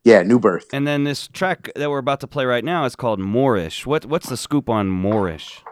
Yeah, 0.05 0.23
new 0.23 0.39
birth. 0.39 0.67
And 0.73 0.87
then 0.87 1.05
this 1.05 1.29
track 1.29 1.71
that 1.77 1.91
we're 1.91 1.99
about 1.99 2.21
to 2.21 2.27
play 2.27 2.45
right 2.45 2.65
now 2.65 2.85
is 2.85 2.95
called 2.97 3.21
Moorish. 3.21 3.87
What 3.87 4.07
what's 4.07 4.29
the 4.29 4.37
scoop 4.37 4.69
on 4.69 4.89
Moorish? 4.89 5.63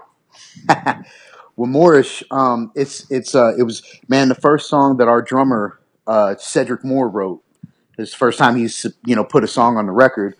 Well, 1.57 1.69
Moorish, 1.69 2.25
um, 2.31 2.73
it's 2.75 3.11
it's 3.11 3.35
uh, 3.35 3.53
it 3.59 3.65
was 3.65 3.83
man 4.09 4.29
the 4.29 4.35
first 4.35 4.69
song 4.69 4.97
that 4.97 5.09
our 5.09 5.21
drummer 5.23 5.79
uh, 6.07 6.35
Cedric 6.39 6.83
Moore 6.85 7.09
wrote. 7.09 7.43
His 7.99 8.15
first 8.15 8.39
time 8.39 8.57
he's 8.57 8.87
you 9.05 9.15
know 9.15 9.25
put 9.25 9.45
a 9.45 9.49
song 9.49 9.77
on 9.77 9.87
the 9.87 9.93
record, 9.93 10.35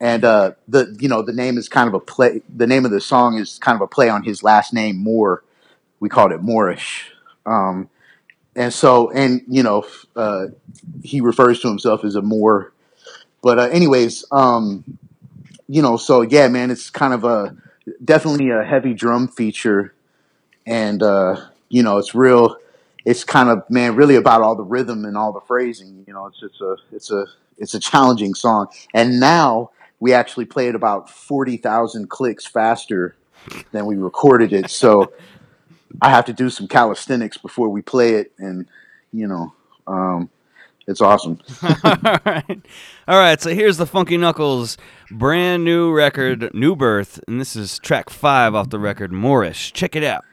and 0.00 0.24
uh, 0.24 0.52
the 0.68 0.96
you 1.00 1.08
know 1.08 1.22
the 1.22 1.32
name 1.32 1.58
is 1.58 1.68
kind 1.68 1.88
of 1.88 1.94
a 1.94 2.00
play. 2.00 2.42
The 2.54 2.66
name 2.66 2.84
of 2.84 2.90
the 2.90 3.00
song 3.00 3.38
is 3.38 3.58
kind 3.58 3.76
of 3.76 3.82
a 3.82 3.86
play 3.86 4.08
on 4.08 4.22
his 4.22 4.42
last 4.42 4.72
name 4.72 4.96
Moore. 4.96 5.42
We 6.00 6.08
called 6.08 6.32
it 6.32 6.42
Moorish, 6.42 7.10
um, 7.46 7.88
and 8.54 8.72
so 8.72 9.10
and 9.10 9.42
you 9.48 9.62
know 9.62 9.86
uh, 10.14 10.46
he 11.02 11.20
refers 11.20 11.60
to 11.60 11.68
himself 11.68 12.04
as 12.04 12.14
a 12.14 12.22
Moor. 12.22 12.72
But 13.42 13.58
uh, 13.58 13.62
anyways, 13.62 14.24
um, 14.32 14.84
you 15.68 15.82
know, 15.82 15.96
so 15.96 16.22
yeah, 16.22 16.48
man, 16.48 16.70
it's 16.70 16.90
kind 16.90 17.14
of 17.14 17.24
a 17.24 17.56
definitely 18.04 18.50
a 18.50 18.64
heavy 18.64 18.94
drum 18.94 19.28
feature 19.28 19.94
and 20.66 21.02
uh, 21.02 21.36
you 21.68 21.82
know 21.82 21.98
it's 21.98 22.14
real 22.14 22.56
it's 23.04 23.24
kind 23.24 23.48
of 23.48 23.68
man 23.70 23.94
really 23.94 24.16
about 24.16 24.42
all 24.42 24.56
the 24.56 24.64
rhythm 24.64 25.04
and 25.04 25.16
all 25.16 25.32
the 25.32 25.40
phrasing 25.40 26.04
you 26.06 26.12
know 26.12 26.26
it's 26.26 26.42
it's 26.42 26.60
a 26.60 26.76
it's 26.92 27.10
a 27.10 27.26
it's 27.58 27.74
a 27.74 27.80
challenging 27.80 28.34
song 28.34 28.66
and 28.92 29.20
now 29.20 29.70
we 30.00 30.12
actually 30.12 30.44
play 30.44 30.68
it 30.68 30.74
about 30.74 31.08
40,000 31.10 32.08
clicks 32.08 32.46
faster 32.46 33.16
than 33.72 33.86
we 33.86 33.96
recorded 33.96 34.52
it 34.52 34.70
so 34.70 35.12
I 36.00 36.10
have 36.10 36.24
to 36.26 36.32
do 36.32 36.50
some 36.50 36.68
calisthenics 36.68 37.38
before 37.38 37.68
we 37.68 37.82
play 37.82 38.14
it 38.14 38.32
and 38.38 38.66
you 39.12 39.26
know 39.26 39.52
um, 39.86 40.30
it's 40.86 41.00
awesome 41.00 41.38
All 41.62 42.18
right. 42.24 42.60
All 43.08 43.18
right, 43.18 43.40
so 43.40 43.54
here's 43.54 43.76
the 43.76 43.86
Funky 43.86 44.16
Knuckles 44.16 44.76
brand 45.10 45.64
new 45.64 45.92
record, 45.92 46.50
New 46.52 46.74
Birth, 46.74 47.20
and 47.28 47.40
this 47.40 47.54
is 47.54 47.78
track 47.78 48.10
5 48.10 48.54
off 48.54 48.70
the 48.70 48.80
record 48.80 49.12
Moorish. 49.12 49.72
Check 49.72 49.94
it 49.94 50.02
out. 50.02 50.24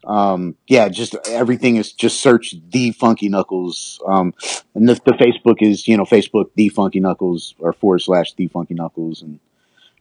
um, 0.06 0.56
yeah, 0.66 0.88
just 0.88 1.16
everything 1.28 1.76
is 1.76 1.92
just 1.92 2.22
search 2.22 2.54
the 2.70 2.92
Funky 2.92 3.28
Knuckles. 3.28 4.00
Um, 4.06 4.32
and 4.74 4.88
the, 4.88 4.94
the 4.94 5.12
Facebook 5.12 5.60
is 5.60 5.88
you 5.88 5.96
know 5.96 6.04
Facebook 6.04 6.50
the 6.54 6.68
Funky 6.68 7.00
Knuckles 7.00 7.54
or 7.58 7.72
forward 7.72 8.00
slash 8.00 8.34
the 8.34 8.48
Funky 8.48 8.74
Knuckles, 8.74 9.22
and 9.22 9.40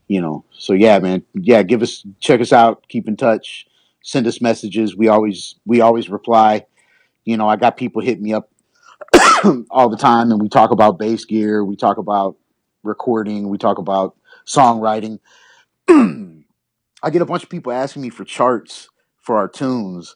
you 0.08 0.22
know, 0.22 0.46
so 0.52 0.74
yeah, 0.74 1.00
man, 1.00 1.24
yeah, 1.34 1.64
give 1.64 1.82
us 1.82 2.06
check 2.20 2.42
us 2.42 2.54
out, 2.54 2.88
keep 2.88 3.08
in 3.08 3.18
touch, 3.18 3.68
send 4.02 4.28
us 4.28 4.42
messages. 4.42 4.96
We 4.96 5.08
always 5.08 5.56
we 5.66 5.82
always 5.82 6.10
reply. 6.10 6.66
You 7.26 7.36
know, 7.36 7.50
I 7.50 7.58
got 7.58 7.76
people 7.76 8.02
hit 8.02 8.22
me 8.22 8.34
up 8.34 8.50
all 9.72 9.90
the 9.90 9.98
time, 9.98 10.32
and 10.32 10.42
we 10.42 10.50
talk 10.50 10.72
about 10.72 11.00
bass 11.00 11.26
gear, 11.26 11.64
we 11.64 11.76
talk 11.76 11.98
about 11.98 12.38
recording, 12.84 13.50
we 13.50 13.58
talk 13.58 13.78
about 13.78 14.16
songwriting. 14.46 15.20
I 15.90 17.10
get 17.12 17.22
a 17.22 17.26
bunch 17.26 17.44
of 17.44 17.50
people 17.50 17.72
asking 17.72 18.02
me 18.02 18.10
for 18.10 18.26
charts 18.26 18.90
for 19.22 19.38
our 19.38 19.48
tunes, 19.48 20.16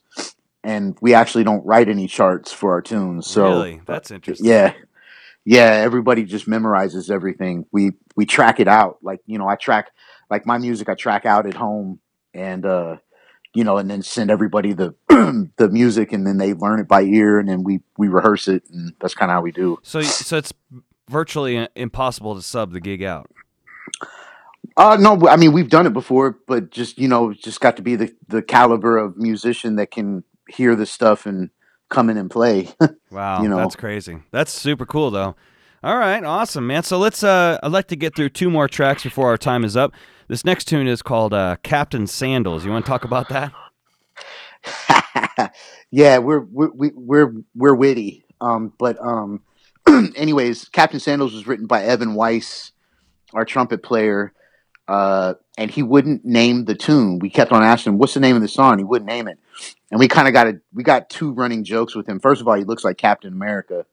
and 0.64 0.98
we 1.02 1.14
actually 1.14 1.44
don't 1.44 1.66
write 1.66 1.90
any 1.90 2.08
charts 2.08 2.52
for 2.52 2.72
our 2.72 2.82
tunes. 2.82 3.28
So 3.28 3.44
really, 3.50 3.82
that's 3.86 4.12
interesting. 4.12 4.48
Yeah, 4.48 4.74
yeah. 5.46 5.82
Everybody 5.84 6.24
just 6.24 6.48
memorizes 6.48 7.12
everything. 7.12 7.66
We 7.72 7.92
we 8.16 8.26
track 8.26 8.60
it 8.60 8.68
out. 8.68 8.98
Like 9.02 9.20
you 9.26 9.38
know, 9.38 9.48
I 9.48 9.56
track 9.56 9.92
like 10.30 10.46
my 10.46 10.58
music. 10.58 10.90
I 10.90 10.96
track 10.96 11.26
out 11.26 11.46
at 11.46 11.54
home, 11.54 12.00
and 12.34 12.66
uh, 12.66 12.98
you 13.54 13.64
know, 13.64 13.78
and 13.78 13.90
then 13.90 14.02
send 14.02 14.32
everybody 14.32 14.74
the 14.74 14.96
the 15.58 15.70
music, 15.70 16.14
and 16.14 16.26
then 16.26 16.38
they 16.38 16.54
learn 16.54 16.80
it 16.80 16.88
by 16.88 17.02
ear, 17.02 17.40
and 17.40 17.50
then 17.50 17.64
we 17.64 17.82
we 17.98 18.08
rehearse 18.08 18.48
it, 18.48 18.64
and 18.72 18.94
that's 19.00 19.14
kind 19.14 19.32
of 19.32 19.36
how 19.36 19.42
we 19.42 19.52
do. 19.52 19.80
So 19.84 20.02
so 20.02 20.38
it's 20.38 20.54
virtually 21.10 21.68
impossible 21.76 22.36
to 22.36 22.42
sub 22.42 22.72
the 22.72 22.80
gig 22.80 23.04
out. 23.04 23.30
Uh, 24.78 24.98
no, 25.00 25.28
I 25.28 25.36
mean 25.36 25.52
we've 25.52 25.70
done 25.70 25.86
it 25.86 25.94
before, 25.94 26.38
but 26.48 26.72
just 26.72 26.98
you 26.98 27.08
know, 27.08 27.34
just 27.34 27.60
got 27.60 27.76
to 27.78 27.82
be 27.82 27.96
the 27.96 28.16
the 28.28 28.42
caliber 28.42 28.98
of 28.98 29.18
musician 29.18 29.76
that 29.76 29.92
can 29.92 30.24
hear 30.50 30.76
the 30.76 30.86
stuff 30.86 31.26
and 31.26 31.50
come 31.90 32.10
in 32.10 32.18
and 32.18 32.32
play. 32.32 32.70
wow, 33.12 33.44
you 33.44 33.50
know, 33.50 33.58
that's 33.58 33.76
crazy. 33.76 34.20
That's 34.32 34.52
super 34.52 34.86
cool, 34.86 35.12
though. 35.12 35.36
All 35.84 35.98
right, 35.98 36.24
awesome, 36.24 36.68
man. 36.68 36.84
So 36.84 37.00
let's. 37.00 37.24
Uh, 37.24 37.60
I'd 37.62 37.72
like 37.72 37.88
to 37.88 37.96
get 37.96 38.16
through 38.16 38.30
two 38.30 38.50
more 38.50 38.68
tracks 38.68 39.04
before 39.04 39.30
our 39.30 39.38
time 39.38 39.64
is 39.64 39.76
up. 39.76 39.94
This 40.32 40.46
next 40.46 40.66
tune 40.66 40.88
is 40.88 41.02
called 41.02 41.34
uh, 41.34 41.58
Captain 41.62 42.08
Sandals. 42.08 42.64
You 42.64 42.72
want 42.72 42.86
to 42.86 42.90
talk 42.90 43.04
about 43.04 43.28
that? 43.28 43.52
yeah, 45.92 46.20
we're 46.20 46.40
we're 46.40 46.72
we're 46.96 47.34
we're 47.54 47.76
witty. 47.76 48.24
Um, 48.40 48.72
but 48.80 48.98
um, 49.06 49.42
anyways, 50.16 50.70
Captain 50.70 51.02
Sandals 51.02 51.34
was 51.34 51.48
written 51.48 51.66
by 51.66 51.84
Evan 51.84 52.16
Weiss, 52.16 52.72
our 53.34 53.44
trumpet 53.44 53.84
player 53.84 54.32
uh, 54.88 55.34
and 55.58 55.70
he 55.70 55.84
wouldn't 55.84 56.26
name 56.26 56.66
the 56.66 56.76
tune. 56.76 57.20
We 57.20 57.30
kept 57.30 57.52
on 57.52 57.64
asking 57.64 57.94
him, 57.94 58.00
"What's 58.00 58.14
the 58.14 58.20
name 58.20 58.36
of 58.36 58.42
the 58.42 58.48
song?" 58.48 58.78
He 58.78 58.84
wouldn't 58.84 59.10
name 59.10 59.28
it, 59.28 59.38
and 59.92 60.00
we 60.00 60.08
kind 60.08 60.28
of 60.28 60.34
got 60.34 60.48
a 60.48 60.60
we 60.74 60.84
got 60.84 61.10
two 61.10 61.32
running 61.32 61.64
jokes 61.64 61.96
with 61.96 62.08
him. 62.08 62.20
First 62.20 62.42
of 62.42 62.48
all, 62.48 62.56
he 62.56 62.64
looks 62.64 62.84
like 62.84 62.98
Captain 62.98 63.34
America. 63.34 63.86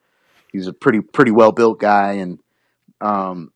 He's 0.51 0.67
a 0.67 0.73
pretty 0.73 1.01
pretty 1.01 1.31
well 1.31 1.53
built 1.53 1.79
guy 1.79 2.13
and 2.15 2.39
um, 3.01 3.53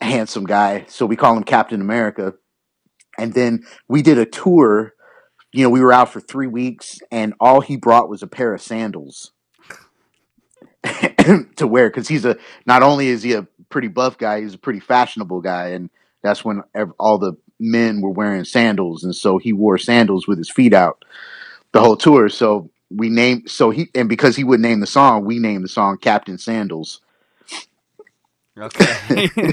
handsome 0.00 0.44
guy, 0.44 0.84
so 0.88 1.06
we 1.06 1.16
call 1.16 1.36
him 1.36 1.44
Captain 1.44 1.80
America. 1.80 2.34
And 3.18 3.32
then 3.32 3.64
we 3.88 4.02
did 4.02 4.18
a 4.18 4.26
tour. 4.26 4.94
You 5.52 5.62
know, 5.62 5.70
we 5.70 5.80
were 5.80 5.92
out 5.92 6.12
for 6.12 6.20
three 6.20 6.46
weeks, 6.46 6.98
and 7.10 7.34
all 7.40 7.60
he 7.60 7.76
brought 7.76 8.10
was 8.10 8.22
a 8.22 8.26
pair 8.26 8.52
of 8.52 8.60
sandals 8.60 9.32
to 11.56 11.66
wear 11.66 11.88
because 11.88 12.08
he's 12.08 12.24
a 12.24 12.36
not 12.66 12.82
only 12.82 13.08
is 13.08 13.22
he 13.22 13.32
a 13.32 13.46
pretty 13.70 13.88
buff 13.88 14.18
guy, 14.18 14.40
he's 14.42 14.54
a 14.54 14.58
pretty 14.58 14.80
fashionable 14.80 15.40
guy, 15.40 15.68
and 15.68 15.90
that's 16.22 16.44
when 16.44 16.62
all 16.98 17.18
the 17.18 17.34
men 17.58 18.00
were 18.00 18.10
wearing 18.10 18.44
sandals, 18.44 19.02
and 19.04 19.14
so 19.14 19.38
he 19.38 19.52
wore 19.52 19.78
sandals 19.78 20.28
with 20.28 20.38
his 20.38 20.50
feet 20.50 20.74
out 20.74 21.04
the 21.72 21.80
whole 21.80 21.96
tour. 21.96 22.28
So 22.28 22.70
we 22.90 23.08
named 23.08 23.50
so 23.50 23.70
he 23.70 23.88
and 23.94 24.08
because 24.08 24.36
he 24.36 24.44
would 24.44 24.60
name 24.60 24.80
the 24.80 24.86
song, 24.86 25.24
we 25.24 25.38
named 25.38 25.64
the 25.64 25.68
song 25.68 25.98
Captain 25.98 26.38
Sandals. 26.38 27.00
Okay. 28.58 29.28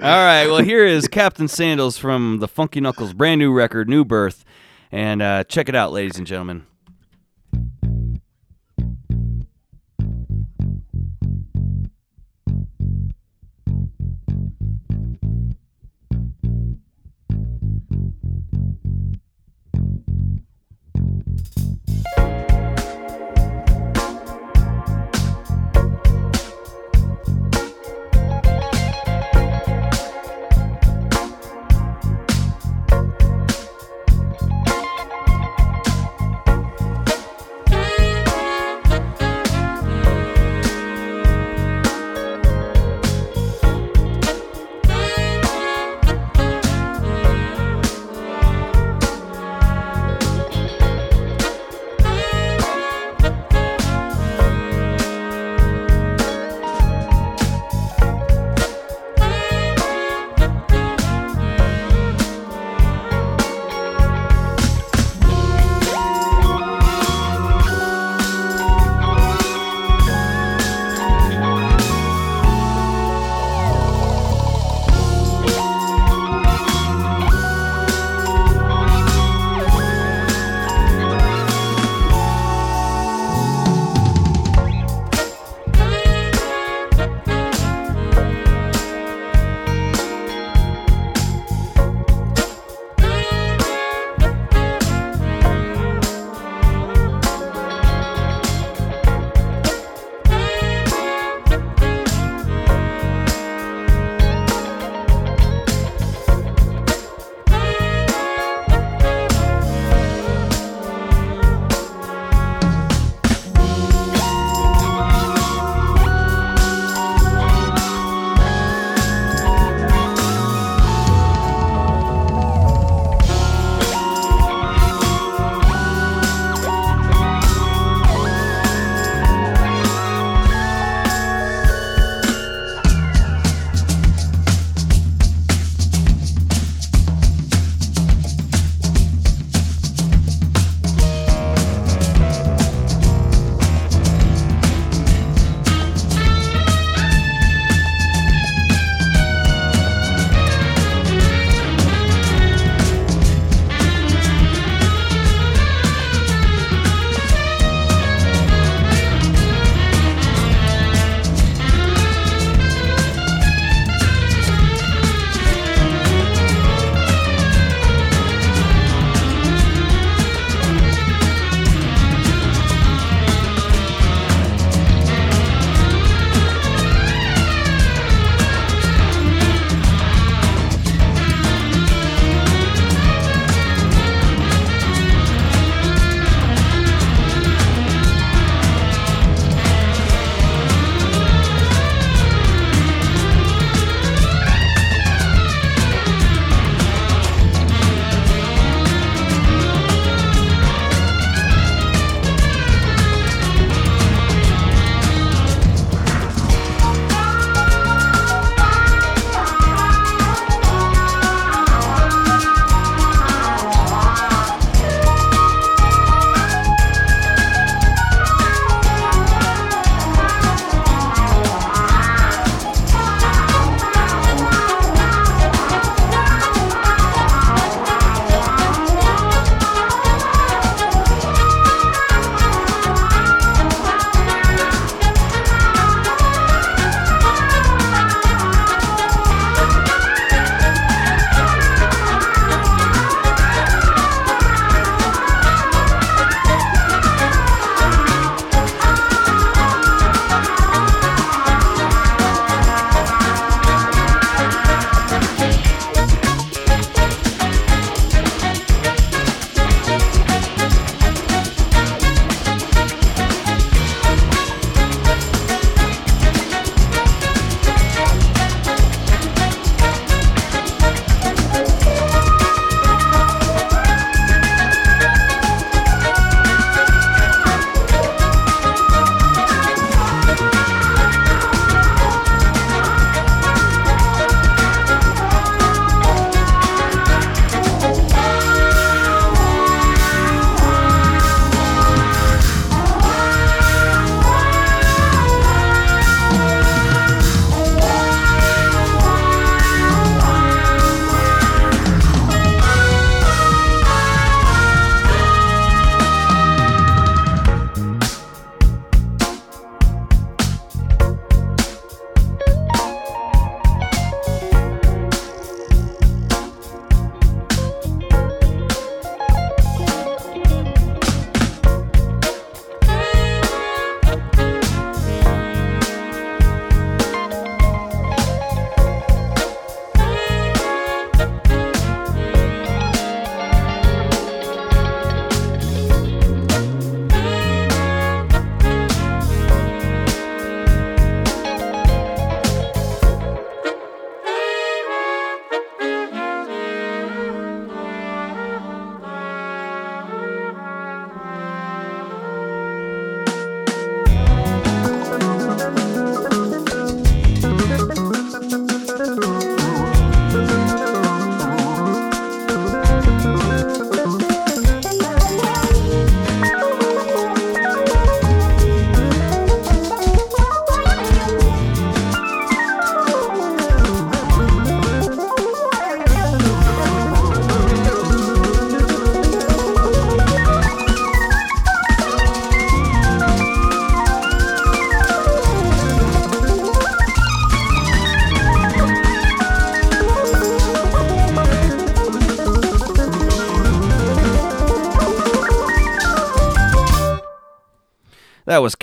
All 0.00 0.24
right. 0.24 0.46
Well, 0.46 0.62
here 0.62 0.86
is 0.86 1.08
Captain 1.08 1.48
Sandals 1.48 1.98
from 1.98 2.38
the 2.38 2.46
Funky 2.46 2.80
Knuckles 2.80 3.12
brand 3.12 3.40
new 3.40 3.52
record, 3.52 3.88
New 3.88 4.04
Birth, 4.04 4.44
and 4.92 5.20
uh, 5.20 5.42
check 5.44 5.68
it 5.68 5.74
out, 5.74 5.92
ladies 5.92 6.16
and 6.16 6.26
gentlemen. 6.26 6.66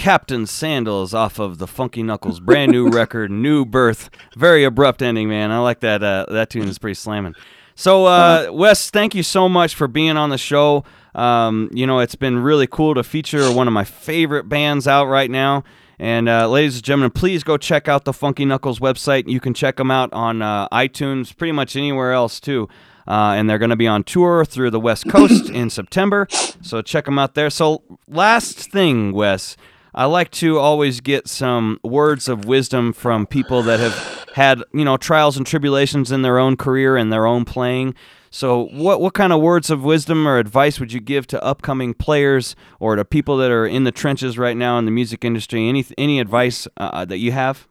Captain 0.06 0.46
Sandals 0.46 1.16
off 1.16 1.40
of 1.40 1.58
the 1.58 1.66
Funky 1.66 2.04
Knuckles 2.04 2.40
brand 2.40 2.72
new 2.72 2.90
record, 2.92 3.32
New 3.32 3.66
Birth. 3.66 4.12
Very 4.38 4.64
abrupt 4.64 5.02
ending, 5.02 5.28
man. 5.28 5.50
I 5.50 5.58
like 5.58 5.80
that. 5.80 6.04
Uh, 6.04 6.28
that 6.30 6.52
tune 6.52 6.68
is 6.68 6.78
pretty 6.78 6.94
slamming. 6.94 7.34
So, 7.74 8.06
uh, 8.06 8.50
Wes, 8.52 8.92
thank 8.92 9.16
you 9.16 9.24
so 9.24 9.50
much 9.50 9.74
for 9.74 9.88
being 9.88 10.16
on 10.16 10.30
the 10.30 10.38
show. 10.38 10.84
Um, 11.16 11.72
you 11.74 11.88
know, 11.88 12.02
it's 12.02 12.14
been 12.14 12.38
really 12.38 12.68
cool 12.68 12.94
to 12.94 13.04
feature 13.04 13.52
one 13.52 13.66
of 13.68 13.74
my 13.74 13.84
favorite 13.84 14.48
bands 14.48 14.88
out 14.88 15.06
right 15.06 15.32
now. 15.32 15.64
And 15.98 16.30
uh, 16.30 16.50
ladies 16.50 16.76
and 16.76 16.84
gentlemen, 16.84 17.10
please 17.10 17.44
go 17.44 17.58
check 17.58 17.88
out 17.88 18.06
the 18.06 18.14
Funky 18.14 18.46
Knuckles 18.46 18.78
website. 18.78 19.28
You 19.28 19.40
can 19.40 19.56
check 19.56 19.78
them 19.78 19.90
out 19.90 20.14
on 20.14 20.44
uh, 20.44 20.70
iTunes, 20.70 21.36
pretty 21.36 21.52
much 21.52 21.76
anywhere 21.76 22.14
else 22.14 22.40
too. 22.40 22.70
Uh, 23.08 23.34
and 23.36 23.50
they're 23.50 23.58
going 23.58 23.72
to 23.72 23.76
be 23.76 23.88
on 23.88 24.04
tour 24.04 24.46
through 24.46 24.70
the 24.70 24.80
West 24.80 25.10
Coast 25.10 25.50
in 25.50 25.72
September. 25.72 26.28
So 26.30 26.84
check 26.84 27.06
them 27.06 27.18
out 27.18 27.34
there. 27.34 27.50
So, 27.50 27.82
last 28.08 28.72
thing, 28.72 29.12
Wes, 29.12 29.58
I 29.98 30.06
like 30.06 30.30
to 30.32 30.60
always 30.60 31.00
get 31.00 31.30
some 31.30 31.80
words 31.82 32.28
of 32.28 32.44
wisdom 32.44 32.92
from 32.92 33.26
people 33.26 33.64
that 33.64 33.80
have 33.80 34.26
had, 34.34 34.62
you 34.74 34.84
know, 34.84 34.98
trials 34.98 35.38
and 35.38 35.48
tribulations 35.48 36.12
in 36.12 36.22
their 36.22 36.38
own 36.38 36.58
career 36.58 36.98
and 36.98 37.14
their 37.14 37.26
own 37.26 37.46
playing. 37.46 37.96
So, 38.30 38.66
what 38.74 39.00
what 39.00 39.14
kind 39.14 39.32
of 39.32 39.40
words 39.40 39.70
of 39.70 39.86
wisdom 39.86 40.28
or 40.28 40.38
advice 40.38 40.82
would 40.82 40.92
you 40.92 41.00
give 41.00 41.28
to 41.28 41.42
upcoming 41.42 41.94
players 41.94 42.58
or 42.82 42.98
to 42.98 43.06
people 43.06 43.38
that 43.38 43.50
are 43.52 43.66
in 43.66 43.86
the 43.86 43.94
trenches 43.94 44.38
right 44.38 44.58
now 44.58 44.78
in 44.78 44.84
the 44.84 44.92
music 44.92 45.24
industry? 45.24 45.70
Any 45.70 45.86
any 45.98 46.20
advice 46.20 46.68
uh, 46.76 47.06
that 47.06 47.20
you 47.20 47.32
have? 47.32 47.66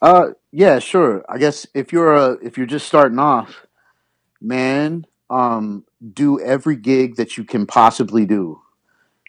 Uh, 0.00 0.28
yeah, 0.52 0.78
sure. 0.78 1.24
I 1.28 1.38
guess 1.38 1.66
if 1.74 1.92
you're 1.92 2.12
a, 2.12 2.32
if 2.40 2.56
you're 2.56 2.66
just 2.68 2.86
starting 2.86 3.18
off, 3.18 3.66
man, 4.40 5.06
um, 5.28 5.84
do 6.12 6.38
every 6.38 6.76
gig 6.76 7.16
that 7.16 7.36
you 7.36 7.42
can 7.42 7.66
possibly 7.66 8.24
do, 8.24 8.60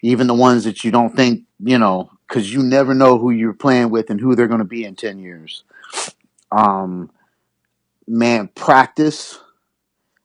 even 0.02 0.26
the 0.26 0.34
ones 0.34 0.64
that 0.64 0.84
you 0.84 0.90
don't 0.90 1.14
think, 1.14 1.44
you 1.58 1.78
know, 1.78 2.10
because 2.26 2.52
you 2.52 2.62
never 2.62 2.94
know 2.94 3.18
who 3.18 3.30
you're 3.30 3.52
playing 3.52 3.90
with 3.90 4.10
and 4.10 4.20
who 4.20 4.34
they're 4.34 4.48
going 4.48 4.60
to 4.60 4.64
be 4.64 4.84
in 4.84 4.96
10 4.96 5.18
years. 5.18 5.64
Um, 6.52 7.10
man, 8.06 8.48
practice. 8.48 9.38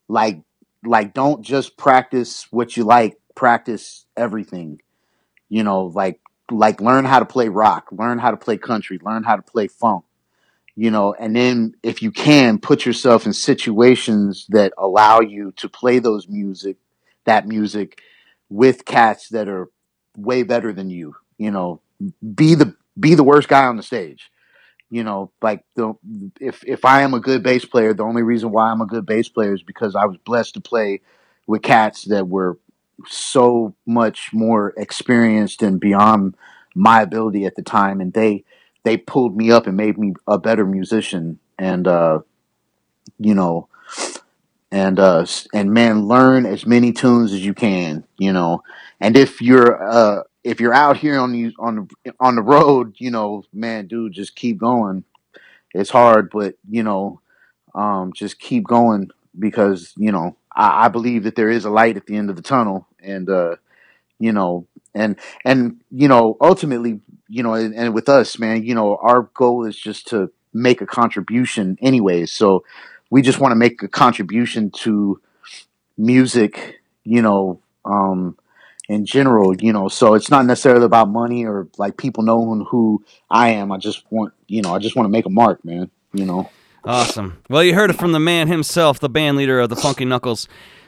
Like, 0.07 0.41
like, 0.83 1.13
don't 1.13 1.41
just 1.41 1.77
practice 1.77 2.47
what 2.51 2.75
you 2.75 2.83
like, 2.83 3.17
practice 3.35 4.05
everything. 4.17 4.81
You 5.49 5.63
know, 5.63 5.85
like, 5.85 6.19
like 6.49 6.81
learn 6.81 7.05
how 7.05 7.19
to 7.19 7.25
play 7.25 7.47
rock, 7.47 7.89
learn 7.91 8.19
how 8.19 8.31
to 8.31 8.37
play 8.37 8.57
country, 8.57 8.99
learn 9.01 9.23
how 9.23 9.35
to 9.35 9.41
play 9.41 9.67
funk 9.67 10.03
you 10.75 10.89
know, 10.89 11.13
and 11.13 11.35
then 11.35 11.75
if 11.83 12.01
you 12.01 12.11
can 12.11 12.57
put 12.57 12.85
yourself 12.85 13.25
in 13.25 13.33
situations 13.33 14.45
that 14.49 14.73
allow 14.77 15.19
you 15.19 15.51
to 15.57 15.69
play 15.69 15.99
those 15.99 16.27
music, 16.27 16.77
that 17.25 17.47
music 17.47 17.99
with 18.51 18.85
cats 18.85 19.29
that 19.31 19.49
are 19.49 19.69
way 20.17 20.43
better 20.43 20.73
than 20.73 20.91
you, 20.91 21.15
you 21.39 21.51
know, 21.51 21.81
be 22.35 22.55
the 22.55 22.75
be 22.99 23.15
the 23.15 23.23
worst 23.23 23.49
guy 23.49 23.65
on 23.65 23.77
the 23.77 23.83
stage. 23.83 24.31
You 24.89 25.03
know, 25.03 25.31
like 25.41 25.63
the 25.75 25.93
if 26.41 26.63
if 26.67 26.85
I 26.85 27.01
am 27.03 27.13
a 27.13 27.19
good 27.21 27.43
bass 27.43 27.65
player, 27.65 27.93
the 27.93 28.03
only 28.03 28.23
reason 28.23 28.51
why 28.51 28.71
I'm 28.71 28.81
a 28.81 28.85
good 28.87 29.05
bass 29.05 29.29
player 29.29 29.53
is 29.53 29.63
because 29.63 29.95
I 29.95 30.05
was 30.05 30.17
blessed 30.25 30.55
to 30.55 30.61
play 30.61 31.01
with 31.47 31.61
cats 31.61 32.05
that 32.05 32.27
were 32.27 32.57
so 33.07 33.73
much 33.85 34.31
more 34.33 34.73
experienced 34.77 35.63
and 35.63 35.79
beyond 35.79 36.35
my 36.75 37.01
ability 37.01 37.45
at 37.45 37.55
the 37.55 37.61
time 37.63 37.99
and 38.01 38.13
they 38.13 38.43
they 38.83 38.97
pulled 38.97 39.35
me 39.35 39.51
up 39.51 39.67
and 39.67 39.75
made 39.77 39.97
me 39.97 40.13
a 40.27 40.37
better 40.37 40.65
musician 40.65 41.39
and 41.59 41.87
uh 41.87 42.19
you 43.19 43.33
know 43.33 43.67
and 44.71 44.99
uh 44.99 45.25
and 45.53 45.73
man 45.73 46.07
learn 46.07 46.45
as 46.45 46.65
many 46.65 46.91
tunes 46.93 47.33
as 47.33 47.45
you 47.45 47.53
can 47.53 48.03
you 48.17 48.33
know. 48.33 48.63
And 48.99 49.17
if 49.17 49.41
you're 49.41 49.81
uh 49.83 50.23
if 50.43 50.59
you're 50.59 50.73
out 50.73 50.97
here 50.97 51.19
on 51.19 51.31
the 51.31 51.53
on 51.59 51.87
the 52.05 52.13
on 52.19 52.35
the 52.35 52.41
road 52.41 52.95
you 52.97 53.11
know 53.11 53.43
man 53.53 53.87
dude 53.87 54.13
just 54.13 54.35
keep 54.35 54.57
going. 54.57 55.03
It's 55.73 55.89
hard 55.89 56.29
but 56.31 56.55
you 56.69 56.83
know 56.83 57.21
um 57.75 58.13
just 58.13 58.39
keep 58.39 58.65
going 58.65 59.09
because 59.39 59.93
you 59.97 60.11
know 60.11 60.35
I, 60.55 60.85
I 60.85 60.87
believe 60.89 61.23
that 61.23 61.35
there 61.35 61.49
is 61.49 61.65
a 61.65 61.69
light 61.69 61.97
at 61.97 62.05
the 62.05 62.17
end 62.17 62.29
of 62.29 62.35
the 62.35 62.41
tunnel 62.41 62.87
and 63.01 63.29
uh 63.29 63.55
you 64.19 64.31
know 64.31 64.67
and 64.93 65.17
and 65.45 65.81
you 65.91 66.07
know 66.07 66.37
ultimately 66.41 66.99
you 67.27 67.43
know 67.43 67.53
and, 67.53 67.73
and 67.75 67.93
with 67.93 68.09
us 68.09 68.37
man 68.39 68.63
you 68.63 68.75
know 68.75 68.97
our 68.97 69.23
goal 69.33 69.65
is 69.65 69.77
just 69.77 70.07
to 70.09 70.31
make 70.53 70.81
a 70.81 70.85
contribution 70.85 71.77
anyways. 71.81 72.31
So 72.31 72.65
we 73.11 73.21
just 73.21 73.39
want 73.39 73.51
to 73.51 73.55
make 73.55 73.83
a 73.83 73.87
contribution 73.87 74.71
to 74.71 75.21
music 75.97 76.81
you 77.03 77.21
know 77.21 77.59
um 77.85 78.35
in 78.89 79.05
general 79.05 79.55
you 79.61 79.71
know 79.71 79.87
so 79.87 80.15
it's 80.15 80.31
not 80.31 80.45
necessarily 80.45 80.85
about 80.85 81.07
money 81.07 81.45
or 81.45 81.67
like 81.77 81.97
people 81.97 82.23
knowing 82.23 82.65
who 82.69 83.03
i 83.29 83.49
am 83.49 83.71
i 83.71 83.77
just 83.77 84.03
want 84.09 84.33
you 84.47 84.63
know 84.63 84.73
i 84.73 84.79
just 84.79 84.95
want 84.95 85.05
to 85.05 85.11
make 85.11 85.27
a 85.27 85.29
mark 85.29 85.63
man 85.63 85.91
you 86.13 86.25
know 86.25 86.49
Awesome. 86.83 87.43
Well, 87.47 87.63
you 87.63 87.75
heard 87.75 87.91
it 87.91 87.97
from 87.99 88.11
the 88.11 88.19
man 88.19 88.47
himself, 88.47 88.99
the 88.99 89.07
band 89.07 89.37
leader 89.37 89.59
of 89.59 89.69
the 89.69 89.75
Funky 89.75 90.03
Knuckles. 90.03 90.47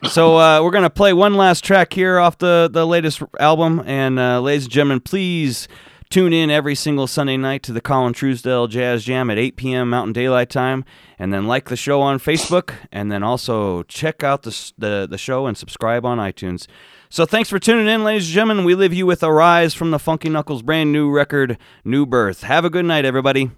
So 0.10 0.40
uh, 0.40 0.64
we're 0.64 0.72
gonna 0.72 0.90
play 0.90 1.14
one 1.14 1.36
last 1.36 1.64
track 1.64 1.94
here 1.94 2.18
off 2.18 2.40
the 2.40 2.68
the 2.72 2.88
latest 2.88 3.22
album, 3.40 3.80
and 3.86 4.18
uh, 4.18 4.42
ladies 4.42 4.64
and 4.64 4.74
gentlemen, 4.74 5.02
please 5.02 5.68
tune 6.14 6.32
in 6.32 6.52
every 6.52 6.76
single 6.76 7.08
Sunday 7.08 7.38
night 7.38 7.64
to 7.64 7.74
the 7.74 7.82
Colin 7.82 8.14
Truesdale 8.14 8.68
Jazz 8.68 9.04
Jam 9.04 9.32
at 9.32 9.40
8 9.40 9.56
p.m. 9.56 9.90
Mountain 9.90 10.14
Daylight 10.14 10.52
Time, 10.52 10.86
and 11.18 11.34
then 11.34 11.48
like 11.48 11.70
the 11.70 11.76
show 11.76 12.02
on 12.02 12.20
Facebook, 12.20 12.76
and 12.92 13.12
then 13.12 13.24
also 13.24 13.82
check 13.84 14.24
out 14.24 14.44
the 14.44 14.72
the, 14.78 15.08
the 15.10 15.18
show 15.18 15.48
and 15.48 15.58
subscribe 15.58 16.06
on 16.06 16.20
iTunes. 16.20 16.68
So 17.10 17.26
thanks 17.26 17.50
for 17.50 17.58
tuning 17.58 17.88
in, 17.88 18.04
ladies 18.04 18.28
and 18.28 18.36
gentlemen. 18.36 18.64
We 18.64 18.76
leave 18.76 18.94
you 18.94 19.08
with 19.08 19.24
a 19.24 19.34
rise 19.34 19.74
from 19.74 19.90
the 19.90 19.98
Funky 19.98 20.30
Knuckles' 20.30 20.62
brand 20.62 20.92
new 20.92 21.10
record, 21.10 21.58
New 21.84 22.06
Birth. 22.06 22.44
Have 22.44 22.64
a 22.64 22.70
good 22.70 22.86
night, 22.86 23.06
everybody. 23.06 23.50